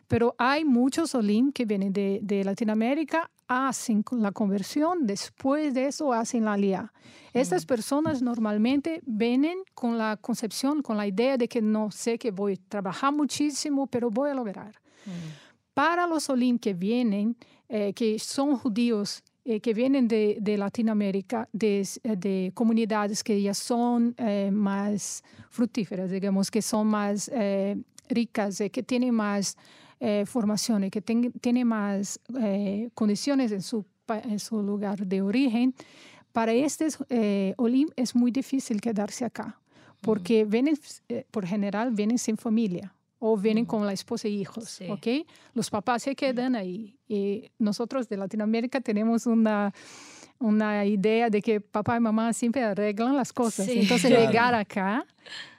Pero 0.07 0.35
hay 0.37 0.65
muchos 0.65 1.15
olim 1.15 1.51
que 1.51 1.65
vienen 1.65 1.93
de, 1.93 2.19
de 2.23 2.43
Latinoamérica, 2.43 3.29
hacen 3.49 4.05
la 4.11 4.31
conversión, 4.31 5.05
después 5.05 5.73
de 5.73 5.87
eso 5.87 6.13
hacen 6.13 6.45
la 6.45 6.53
aliá. 6.53 6.93
Estas 7.33 7.65
personas 7.65 8.21
normalmente 8.21 9.01
vienen 9.05 9.59
con 9.73 9.97
la 9.97 10.15
concepción, 10.15 10.81
con 10.81 10.95
la 10.95 11.05
idea 11.05 11.35
de 11.35 11.47
que 11.47 11.61
no 11.61 11.91
sé 11.91 12.17
que 12.17 12.31
voy 12.31 12.53
a 12.53 12.69
trabajar 12.69 13.11
muchísimo, 13.11 13.87
pero 13.87 14.09
voy 14.09 14.29
a 14.29 14.33
lograr. 14.33 14.79
Para 15.73 16.07
los 16.07 16.29
olim 16.29 16.57
que 16.57 16.73
vienen, 16.73 17.35
eh, 17.67 17.93
que 17.93 18.17
son 18.19 18.55
judíos 18.55 19.23
eh, 19.51 19.61
que 19.61 19.73
vienen 19.73 20.07
de, 20.07 20.37
de 20.39 20.57
Latinoamérica, 20.57 21.49
de, 21.51 21.81
eh, 22.03 22.15
de, 22.15 22.51
comunidades 22.53 23.23
que 23.23 23.41
ya 23.41 23.55
son 23.55 24.13
eh, 24.17 24.51
más 24.53 25.23
fructíferas, 25.49 26.11
digamos, 26.11 26.51
que 26.51 26.61
son 26.61 26.85
más 26.85 27.31
ricas, 28.07 28.61
que 28.71 28.83
tienen 28.83 29.15
más 29.15 29.57
eh, 29.99 30.25
formación 30.25 30.85
y 30.85 30.89
que 30.89 31.01
tienen 31.01 31.67
más 31.67 32.19
eh, 32.41 32.89
condiciones 32.93 33.51
en 33.51 33.61
su, 33.61 33.85
en 34.07 34.39
su 34.39 34.61
lugar 34.61 35.05
de 35.05 35.21
origen, 35.21 35.73
para 36.31 36.53
estos 36.53 36.97
Olim 37.57 37.89
es 37.95 38.15
muy 38.15 38.31
difícil 38.31 38.79
quedarse 38.81 39.25
acá, 39.25 39.59
porque 40.01 40.45
vienen, 40.45 40.77
por 41.31 41.45
general 41.45 41.91
vienen 41.91 42.19
sin 42.19 42.37
familia 42.37 42.93
o 43.19 43.35
vienen 43.37 43.65
con 43.65 43.85
la 43.85 43.91
esposa 43.91 44.27
e 44.27 44.31
hijos, 44.31 44.79
¿ok? 44.89 45.27
Los 45.53 45.69
papás 45.69 46.03
se 46.03 46.15
quedan 46.15 46.55
ahí. 46.55 46.97
Y 47.07 47.51
nosotros 47.59 48.07
de 48.07 48.15
Latinoamérica 48.15 48.79
tenemos 48.79 49.25
una, 49.25 49.73
una 50.39 50.85
idea 50.85 51.29
de 51.29 51.41
que 51.41 51.59
papá 51.59 51.97
y 51.97 51.99
mamá 51.99 52.31
siempre 52.31 52.63
arreglan 52.63 53.15
las 53.15 53.33
cosas. 53.33 53.67
Entonces 53.67 54.09
llegar 54.09 54.55
acá 54.55 55.05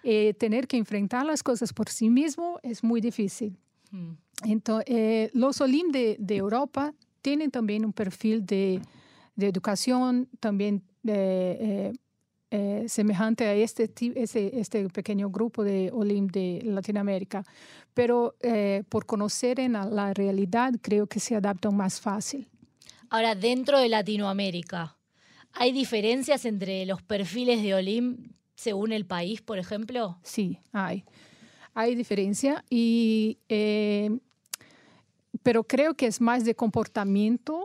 y 0.02 0.10
eh, 0.10 0.34
tener 0.34 0.66
que 0.66 0.78
enfrentar 0.78 1.26
las 1.26 1.42
cosas 1.42 1.72
por 1.72 1.90
sí 1.90 2.08
mismo 2.08 2.58
es 2.62 2.82
muy 2.82 3.02
difícil. 3.02 3.56
Entonces, 4.44 4.86
eh, 4.88 5.30
los 5.34 5.60
Olim 5.60 5.90
de, 5.90 6.16
de, 6.18 6.36
Europa 6.36 6.94
tienen 7.22 7.50
también 7.50 7.84
un 7.84 7.92
perfil 7.92 8.46
de, 8.46 8.80
de 9.36 9.46
educación, 9.46 10.28
también 10.38 10.82
de, 11.02 11.92
eh, 12.50 12.84
semejante 12.88 13.44
a 13.46 13.54
este, 13.54 13.90
este, 14.14 14.60
este 14.60 14.88
pequeño 14.88 15.30
grupo 15.30 15.62
de 15.62 15.90
Olim 15.92 16.26
de 16.26 16.60
Latinoamérica. 16.64 17.44
Pero 17.94 18.34
por 18.88 19.06
conocer 19.06 19.60
en 19.60 19.72
la 19.72 20.14
realidad, 20.14 20.72
creo 20.80 21.06
que 21.06 21.20
se 21.20 21.36
adaptan 21.36 21.76
más 21.76 22.00
fácil. 22.00 22.48
Ahora, 23.10 23.34
dentro 23.34 23.78
de 23.78 23.88
Latinoamérica, 23.88 24.96
¿hay 25.52 25.72
diferencias 25.72 26.44
entre 26.44 26.86
los 26.86 27.02
perfiles 27.02 27.62
de 27.62 27.74
Olim 27.74 28.32
según 28.54 28.92
el 28.92 29.04
país, 29.04 29.42
por 29.42 29.58
ejemplo? 29.58 30.18
Sí, 30.22 30.60
hay. 30.72 31.04
Hay 31.74 31.94
diferencia, 31.94 32.64
y, 32.68 33.38
eh, 33.48 34.18
pero 35.42 35.64
creo 35.64 35.94
que 35.94 36.06
es 36.06 36.20
más 36.20 36.44
de 36.44 36.54
comportamiento 36.54 37.64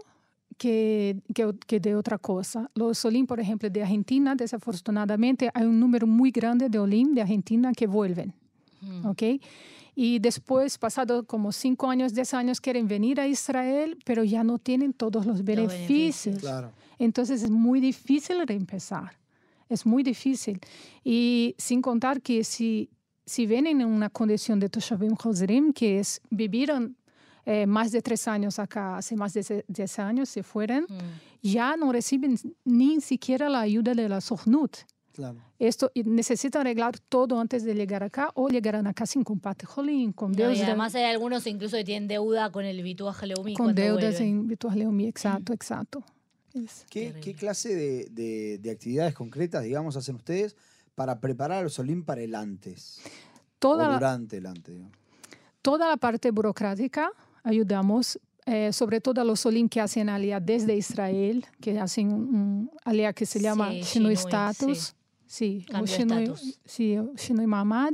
que, 0.58 1.18
que, 1.34 1.80
de 1.80 1.96
otra 1.96 2.18
cosa. 2.18 2.70
Los 2.76 3.04
Olim, 3.06 3.26
por 3.26 3.40
ejemplo, 3.40 3.70
de 3.70 3.82
Argentina, 3.82 4.36
desafortunadamente, 4.36 5.50
hay 5.54 5.66
un 5.66 5.80
número 5.80 6.08
muy 6.08 6.32
grande 6.32 6.70
de 6.70 6.80
Olim 6.80 7.14
de 7.14 7.22
Argentina 7.22 7.74
que 7.74 7.88
vuelven. 7.88 8.34
Mm. 8.82 9.06
¿ok? 9.08 9.24
Y 9.96 10.20
después, 10.20 10.78
pasado 10.78 11.26
como 11.26 11.52
cinco 11.54 11.90
años, 11.90 12.14
diez 12.14 12.34
años, 12.34 12.60
quieren 12.60 12.88
venir 12.88 13.20
a 13.20 13.28
Israel, 13.28 13.98
pero 14.04 14.24
ya 14.26 14.44
no 14.44 14.58
tienen 14.60 14.92
todos 14.92 15.26
los 15.26 15.44
beneficios. 15.44 16.44
Entonces 17.00 17.44
es 17.44 17.50
muy 17.50 17.80
difícil 17.80 18.46
reempezar. 18.46 19.18
Es 19.70 19.86
muy 19.86 20.04
difícil. 20.04 20.60
Y 21.04 21.56
sin 21.58 21.82
contar 21.82 22.22
que 22.22 22.44
si, 22.44 22.90
si 23.26 23.46
vienen 23.46 23.82
en 23.82 23.88
una 23.88 24.10
condición 24.10 24.60
de 24.60 24.70
Toshavim 24.70 25.16
Hozrim, 25.24 25.74
que 25.74 26.00
es 26.00 26.22
vivieron 26.30 26.96
eh, 27.46 27.66
más 27.66 27.92
de 27.92 28.02
tres 28.02 28.28
años 28.28 28.60
acá, 28.60 28.98
hace 28.98 29.16
más 29.16 29.34
de 29.34 29.64
diez 29.68 30.00
años 30.00 30.30
se 30.30 30.44
fueron, 30.44 30.84
mm. 30.84 31.48
ya 31.48 31.78
no 31.78 31.92
reciben 31.92 32.38
ni 32.64 33.02
siquiera 33.02 33.50
la 33.50 33.62
ayuda 33.62 33.94
de 33.94 34.10
la 34.10 34.22
Sohnut. 34.22 34.78
Esto 35.60 35.92
necesita 35.96 36.60
arreglar 36.60 37.00
todo 37.00 37.40
antes 37.40 37.64
de 37.64 37.74
llegar 37.74 38.04
acá 38.04 38.32
o 38.34 38.50
llegarán 38.50 38.86
acá 38.88 39.06
sin 39.06 39.24
compate 39.24 39.66
jolín, 39.66 40.12
con 40.12 40.34
deudas. 40.34 40.58
y 40.58 40.62
además 40.62 40.94
hay 40.96 41.06
algunos 41.06 41.48
incluso 41.48 41.78
que 41.78 41.86
tienen 41.86 42.08
deuda 42.10 42.52
con 42.52 42.66
el 42.66 42.82
Bituaj 42.84 43.24
Leumi. 43.24 43.56
Con 43.56 43.74
deudas 43.74 44.20
en 44.20 44.48
Bituaj 44.48 44.76
Leumi, 44.76 45.08
exacto, 45.08 45.54
exacto. 45.54 46.04
¿Qué, 46.90 47.14
¿Qué, 47.22 47.34
clase 47.34 47.76
de, 47.76 48.60
de, 48.60 48.72
actividades 48.72 49.14
concretas, 49.14 49.64
digamos, 49.64 49.98
hacen 49.98 50.16
ustedes 50.16 50.56
para 50.96 51.20
preparar 51.20 51.60
a 51.60 51.64
los 51.64 51.78
Olim 51.80 52.04
para 52.04 52.22
el 52.22 52.34
antes? 52.34 53.02
Toda 53.60 53.90
o 53.90 53.94
durante 53.94 54.38
el 54.38 54.46
antes. 54.46 54.82
Toda 55.62 55.90
la 55.90 55.98
parte 55.98 56.32
burocrática 56.32 57.12
ayudamos 57.44 58.20
eh, 58.48 58.72
sobre 58.72 59.02
todo 59.02 59.22
a 59.22 59.24
los 59.24 59.44
Olim 59.48 59.68
que 59.68 59.82
hacen 59.82 60.08
alia 60.08 60.40
desde 60.40 60.76
Israel, 60.76 61.46
que 61.60 61.80
hacen 61.80 62.14
un 62.14 62.72
alia 62.84 63.12
que 63.12 63.26
se 63.26 63.40
llama 63.40 63.72
sí, 63.82 64.06
Status. 64.12 64.96
Sí, 65.26 65.66
sí, 66.66 66.98
Shinui 67.16 67.48
Mamad. 67.48 67.94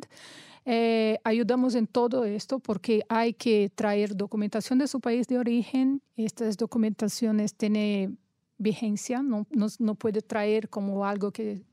Eh, 0.65 1.17
ayudamos 1.23 1.73
en 1.75 1.87
todo 1.87 2.25
esto 2.25 2.59
porque 2.59 3.03
hay 3.07 3.33
que 3.33 3.71
traer 3.73 4.15
documentación 4.15 4.77
de 4.77 4.87
su 4.87 4.99
país 4.99 5.25
de 5.27 5.39
origen. 5.39 6.01
Estas 6.17 6.57
documentaciones 6.57 7.55
tienen 7.55 8.19
vigencia, 8.57 9.23
no, 9.23 9.47
no, 9.51 9.67
no 9.79 9.95
puede 9.95 10.21
traer 10.21 10.67
como 10.67 11.05
algo 11.05 11.31
que, 11.31 11.63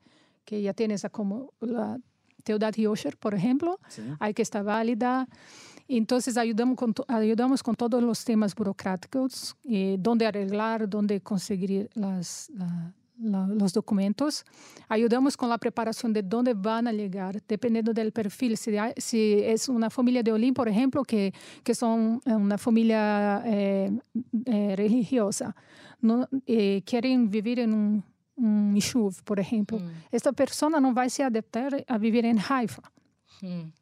que 0.48 0.62
ya 0.62 0.72
tienes 0.72 1.06
como 1.12 1.52
la 1.60 1.98
Teudat 2.42 2.74
Yosher, 2.76 3.18
por 3.18 3.34
ejemplo. 3.34 3.78
Hay 4.18 4.32
que 4.32 4.40
estar 4.40 4.64
válida. 4.64 5.28
Entonces 5.88 6.38
ayudamos 6.38 6.76
con, 6.78 6.94
ayudamos 7.06 7.62
con 7.62 7.74
todos 7.74 8.02
los 8.02 8.24
temas 8.24 8.54
burocráticos, 8.54 9.54
eh, 9.64 9.96
dónde 9.98 10.26
arreglar, 10.26 10.88
dónde 10.88 11.20
conseguir 11.20 11.90
las, 11.94 12.50
los 13.18 13.74
documentos. 13.74 14.42
Ayudamos 14.88 15.36
con 15.36 15.50
la 15.50 15.58
preparación 15.58 16.14
de 16.14 16.22
dónde 16.22 16.54
van 16.54 16.86
a 16.86 16.92
llegar, 16.92 17.42
dependiendo 17.46 17.92
del 17.92 18.10
perfil. 18.12 18.56
Si, 18.56 18.72
si 18.96 19.42
es 19.44 19.68
una 19.68 19.90
familia 19.90 20.22
de 20.22 20.32
Olim, 20.32 20.54
por 20.54 20.66
ejemplo, 20.66 21.04
que, 21.04 21.34
que 21.62 21.74
son 21.74 22.22
eh, 22.24 22.32
una 22.32 22.56
familia 22.56 23.42
eh, 23.44 23.90
eh, 24.46 24.74
religiosa, 24.76 25.54
no, 26.00 26.26
quieren 26.86 27.28
vivir 27.28 27.58
en 27.58 27.74
un, 27.74 28.04
un 28.38 28.74
Yishuv, 28.74 29.22
por 29.24 29.38
ejemplo, 29.38 29.78
mm. 29.78 29.90
esta 30.10 30.32
persona 30.32 30.80
no 30.80 30.94
va 30.94 31.02
a 31.02 31.08
se 31.08 31.22
adaptar 31.22 31.84
a 31.86 31.98
vivir 31.98 32.24
en 32.24 32.38
Haifa. 32.38 32.82
Mm. 33.42 33.72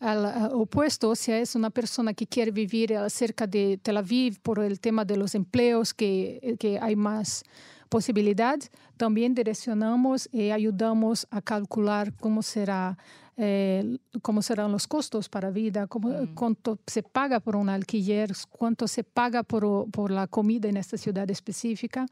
Al, 0.00 0.50
opuesto, 0.52 1.14
si 1.14 1.30
es 1.30 1.54
una 1.54 1.70
persona 1.70 2.12
que 2.12 2.26
quiere 2.26 2.50
vivir 2.50 2.92
cerca 3.08 3.46
de 3.46 3.78
Tel 3.80 3.96
Aviv 3.96 4.40
por 4.40 4.58
el 4.58 4.80
tema 4.80 5.04
de 5.04 5.16
los 5.16 5.34
empleos, 5.34 5.94
que, 5.94 6.56
que 6.58 6.78
hay 6.80 6.96
más 6.96 7.44
posibilidad, 7.88 8.58
también 8.96 9.34
direccionamos 9.34 10.28
y 10.32 10.50
ayudamos 10.50 11.26
a 11.30 11.40
calcular 11.40 12.12
cómo 12.14 12.42
será 12.42 12.96
eh, 13.38 13.98
cómo 14.20 14.42
serán 14.42 14.72
los 14.72 14.86
costos 14.86 15.28
para 15.28 15.50
vida, 15.50 15.86
cómo, 15.86 16.10
mm. 16.10 16.34
cuánto 16.34 16.78
se 16.86 17.02
paga 17.02 17.40
por 17.40 17.56
un 17.56 17.70
alquiler, 17.70 18.30
cuánto 18.50 18.86
se 18.86 19.04
paga 19.04 19.42
por, 19.42 19.90
por, 19.90 20.10
la 20.10 20.26
comida 20.26 20.68
en 20.68 20.76
esta 20.76 20.98
ciudad 20.98 21.30
específica. 21.30 22.06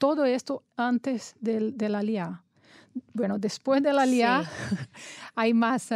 Todo 0.00 0.24
esto 0.24 0.62
antes 0.76 1.34
del, 1.40 1.76
de 1.76 1.90
la 1.90 2.02
LIA. 2.02 2.42
Bueno, 3.12 3.38
después 3.38 3.82
de 3.82 3.92
la 3.92 4.06
LIA 4.06 4.50
hay 5.34 5.52
más 5.52 5.90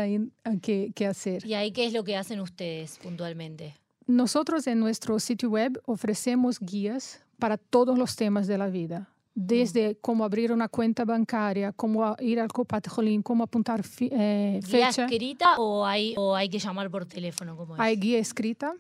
que, 0.61 0.93
que 0.95 1.07
hacer. 1.07 1.47
¿Y 1.47 1.55
ahí 1.55 1.73
qué 1.73 1.87
es 1.87 1.95
lo 1.95 2.05
que 2.05 2.15
hacen 2.15 2.41
ustedes 2.41 2.99
puntualmente? 2.99 3.75
Nosotros 4.07 4.67
en 4.67 4.79
nuestro 4.79 5.19
sitio 5.19 5.49
web 5.49 5.81
ofrecemos 5.87 6.61
guías 6.61 7.25
para 7.39 7.57
todos 7.57 7.99
los 7.99 8.15
temas 8.15 8.47
de 8.47 8.59
la 8.59 8.69
vida 8.69 9.09
desde 9.35 9.97
cómo 10.03 10.25
abrir 10.25 10.53
una 10.53 10.69
cuenta 10.69 11.07
bancaria, 11.07 11.73
cómo 11.73 12.15
ir 12.21 12.39
al 12.41 12.49
Copatjolín, 12.49 13.23
cómo 13.23 13.45
apuntar 13.45 13.83
eh, 14.01 14.61
fecha. 14.63 14.77
¿Guía 14.77 14.89
escrita 14.89 15.59
o 15.59 15.85
hay, 15.85 16.15
o 16.19 16.37
hay 16.37 16.51
que 16.51 16.59
llamar 16.59 16.91
por 16.91 17.07
teléfono? 17.07 17.57
¿cómo 17.57 17.75
es? 17.75 17.81
Hay 17.81 17.97
guía 17.97 18.19
escrita 18.19 18.75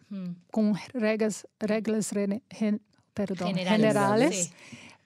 con 0.50 0.74
reglas, 0.92 1.48
reglas 1.58 2.12
perdón, 3.14 3.54
generales. 3.56 4.52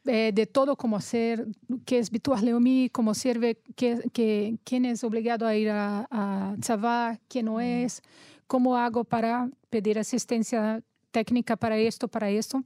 Eh, 0.07 0.33
de 0.33 0.47
todo 0.47 0.77
cómo 0.77 0.97
hacer, 0.97 1.47
qué 1.85 1.99
es 1.99 2.11
Bituaj 2.11 2.43
Leomi, 2.43 2.89
cómo 2.91 3.15
sirve, 3.15 3.61
qué, 3.77 4.01
qué, 4.13 4.57
quién 4.65 4.85
es 4.85 5.05
obligado 5.05 5.47
a 5.47 5.55
ir 5.55 5.69
a, 5.71 6.07
a 6.11 7.19
quién 7.29 7.47
no 7.47 7.61
es, 7.61 8.03
cómo 8.47 8.77
hago 8.77 9.05
para 9.05 9.51
pedir 9.69 9.99
asistencia 9.99 10.83
técnica 11.11 11.57
para 11.57 11.77
esto, 11.77 12.09
para 12.09 12.31
esto. 12.31 12.63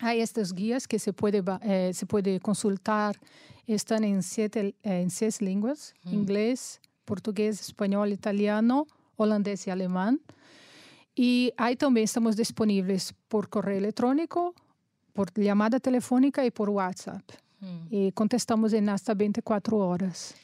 Hay 0.00 0.20
estas 0.20 0.52
guías 0.52 0.86
que 0.88 0.98
se 0.98 1.12
puede, 1.12 1.42
eh, 1.62 1.92
se 1.94 2.06
puede 2.06 2.40
consultar, 2.40 3.16
están 3.66 4.04
en, 4.04 4.22
siete, 4.22 4.74
eh, 4.82 5.00
en 5.02 5.10
seis 5.10 5.40
lenguas, 5.40 5.94
mm. 6.04 6.14
inglés, 6.14 6.80
portugués, 7.04 7.60
español, 7.60 8.12
italiano, 8.12 8.86
holandés 9.16 9.66
y 9.66 9.70
alemán. 9.70 10.20
Y 11.14 11.52
ahí 11.56 11.76
también 11.76 12.04
estamos 12.04 12.36
disponibles 12.36 13.14
por 13.28 13.48
correo 13.48 13.78
electrónico, 13.78 14.54
por 15.16 15.32
llamada 15.34 15.80
telefónica 15.80 16.44
y 16.44 16.50
por 16.50 16.68
WhatsApp. 16.68 17.22
Mm. 17.60 17.86
Y 17.90 18.12
contestamos 18.12 18.74
en 18.74 18.90
hasta 18.90 19.14
24 19.14 19.78
horas. 19.78 20.34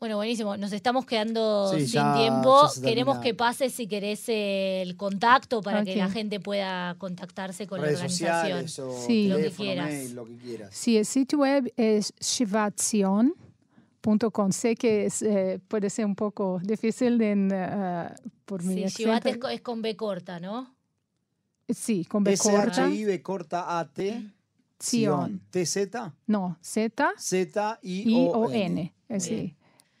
Bueno, 0.00 0.16
buenísimo. 0.16 0.56
Nos 0.56 0.72
estamos 0.72 1.04
quedando 1.04 1.76
sin 1.76 2.14
tiempo. 2.14 2.70
Queremos 2.82 3.18
que 3.18 3.34
pases, 3.34 3.74
si 3.74 3.88
querés, 3.88 4.24
el 4.28 4.96
contacto 4.96 5.60
para 5.60 5.84
que 5.84 5.96
la 5.96 6.08
gente 6.08 6.38
pueda 6.38 6.94
contactarse 6.98 7.66
con 7.66 7.82
la 7.82 7.88
organización. 7.88 8.68
sí. 8.68 9.26
lo 9.28 9.38
que 9.38 9.50
quieras. 9.50 10.12
lo 10.12 10.24
que 10.24 10.36
quieras. 10.36 10.70
Sí, 10.72 10.96
el 10.96 11.04
sitio 11.04 11.40
web 11.40 11.72
es 11.76 12.14
shivatzion.com. 12.20 14.52
Sé 14.52 14.76
que 14.76 15.08
eh, 15.22 15.58
puede 15.66 15.90
ser 15.90 16.06
un 16.06 16.14
poco 16.14 16.60
difícil 16.62 17.20
en, 17.20 17.52
uh, 17.52 18.06
por 18.44 18.62
mi 18.62 18.88
Sí, 18.88 19.02
Shivat 19.02 19.26
es, 19.26 19.38
con 19.62 19.82
B 19.82 19.96
corta, 19.96 20.38
¿no? 20.38 20.77
Sí, 21.68 22.04
con 22.04 22.24
B 22.24 22.36
corta. 22.38 22.70
S-H-I, 22.86 23.04
B 23.04 23.22
corta 23.22 23.78
A-T. 23.78 24.22
Sion. 24.80 25.40
¿T-Z? 25.50 26.14
No, 26.26 26.56
Z. 26.62 27.12
Z-I-O-N. 27.18 28.94
Sí. 29.18 29.54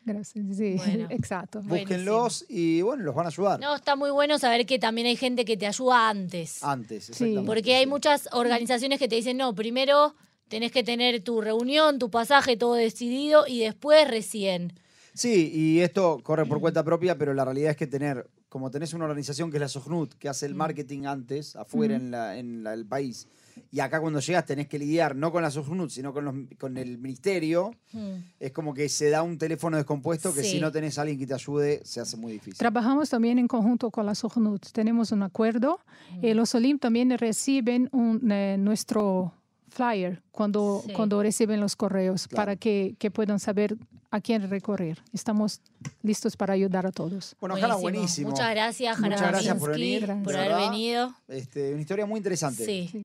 Gracias. 0.04 0.56
Sí, 0.56 0.74
Bueno. 0.76 1.06
exacto. 1.10 1.60
Búsquenlos 1.62 2.46
y 2.48 2.80
bueno, 2.82 3.02
los 3.04 3.14
van 3.14 3.26
a 3.26 3.28
ayudar. 3.28 3.60
No, 3.60 3.74
está 3.74 3.94
muy 3.96 4.10
bueno 4.10 4.38
saber 4.38 4.64
que 4.64 4.78
también 4.78 5.06
hay 5.06 5.16
gente 5.16 5.44
que 5.44 5.56
te 5.56 5.66
ayuda 5.66 6.08
antes. 6.08 6.62
Antes, 6.64 7.04
Sí. 7.06 7.12
exactamente. 7.12 7.46
Porque 7.46 7.74
hay 7.74 7.84
sí. 7.84 7.90
muchas 7.90 8.28
organizaciones 8.32 8.98
que 8.98 9.08
te 9.08 9.16
dicen, 9.16 9.36
no, 9.36 9.54
primero 9.54 10.14
tenés 10.48 10.72
que 10.72 10.82
tener 10.82 11.22
tu 11.22 11.40
reunión, 11.42 11.98
tu 11.98 12.10
pasaje, 12.10 12.56
todo 12.56 12.74
decidido 12.74 13.44
y 13.46 13.60
después 13.60 14.08
recién. 14.08 14.72
Sí, 15.12 15.50
y 15.52 15.80
esto 15.80 16.20
corre 16.22 16.46
por 16.46 16.60
cuenta 16.60 16.82
propia, 16.84 17.18
pero 17.18 17.34
la 17.34 17.44
realidad 17.44 17.72
es 17.72 17.76
que 17.76 17.86
tener, 17.86 18.30
como 18.48 18.70
tenés 18.70 18.94
una 18.94 19.04
organización 19.04 19.50
que 19.50 19.56
es 19.58 19.60
la 19.60 19.68
Sojnut, 19.68 20.14
que 20.14 20.28
hace 20.28 20.46
el 20.46 20.54
marketing 20.54 21.04
antes, 21.04 21.54
afuera 21.56 21.96
en, 21.96 22.10
la- 22.10 22.38
en 22.38 22.62
la- 22.64 22.72
el 22.74 22.86
país, 22.86 23.28
y 23.70 23.80
acá 23.80 24.00
cuando 24.00 24.20
llegas 24.20 24.46
tenés 24.46 24.68
que 24.68 24.78
lidiar 24.78 25.16
no 25.16 25.30
con 25.32 25.42
la 25.42 25.50
Sojnut, 25.50 25.90
sino 25.90 26.12
con, 26.14 26.24
los- 26.24 26.34
con 26.58 26.76
el 26.78 26.96
ministerio, 26.98 27.72
Mm. 27.92 28.12
es 28.40 28.52
como 28.52 28.72
que 28.72 28.88
se 28.88 29.10
da 29.10 29.22
un 29.22 29.36
teléfono 29.38 29.76
descompuesto 29.76 30.32
que 30.34 30.42
Sí. 30.42 30.52
si 30.52 30.60
no 30.60 30.70
tenés 30.72 30.98
a 30.98 31.02
alguien 31.02 31.18
que 31.18 31.26
te 31.26 31.34
ayude, 31.34 31.80
se 31.84 32.00
hace 32.00 32.16
muy 32.16 32.32
difícil. 32.32 32.56
Trabajamos 32.58 33.10
también 33.10 33.38
en 33.38 33.48
conjunto 33.48 33.90
con 33.90 34.06
la 34.06 34.14
Sohnut. 34.14 34.64
Tenemos 34.72 35.12
un 35.12 35.22
acuerdo. 35.22 35.80
Eh, 36.22 36.34
los 36.34 36.54
Olim 36.54 36.78
también 36.78 37.10
reciben 37.18 37.88
un, 37.92 38.30
eh, 38.30 38.56
nuestro 38.58 39.32
flyer 39.78 40.20
cuando, 40.32 40.82
Sí. 40.84 40.92
cuando 40.92 41.22
reciben 41.22 41.60
los 41.60 41.76
correos 41.76 42.26
Claro. 42.26 42.36
para 42.36 42.56
que, 42.56 42.96
que 42.98 43.10
puedan 43.10 43.38
saber 43.38 43.76
a 44.10 44.20
quién 44.20 44.48
recorrer. 44.50 44.98
Estamos 45.12 45.60
listos 46.02 46.36
para 46.36 46.54
ayudar 46.54 46.86
a 46.86 46.92
todos. 46.92 47.36
Bueno, 47.40 47.54
Hanna, 47.56 47.76
buenísimo. 47.76 48.30
Muchas 48.30 48.50
gracias, 48.50 48.96
Hanna 48.98 49.08
Muchas 49.16 49.28
gracias 49.30 49.58
por 49.58 49.70
venir, 49.72 50.06
por 50.24 50.34
haber 50.36 50.56
venido. 50.56 51.14
Este, 51.28 51.72
una 51.72 51.80
historia 51.82 52.06
muy 52.06 52.18
interesante. 52.18 52.64
Sí. 52.64 53.04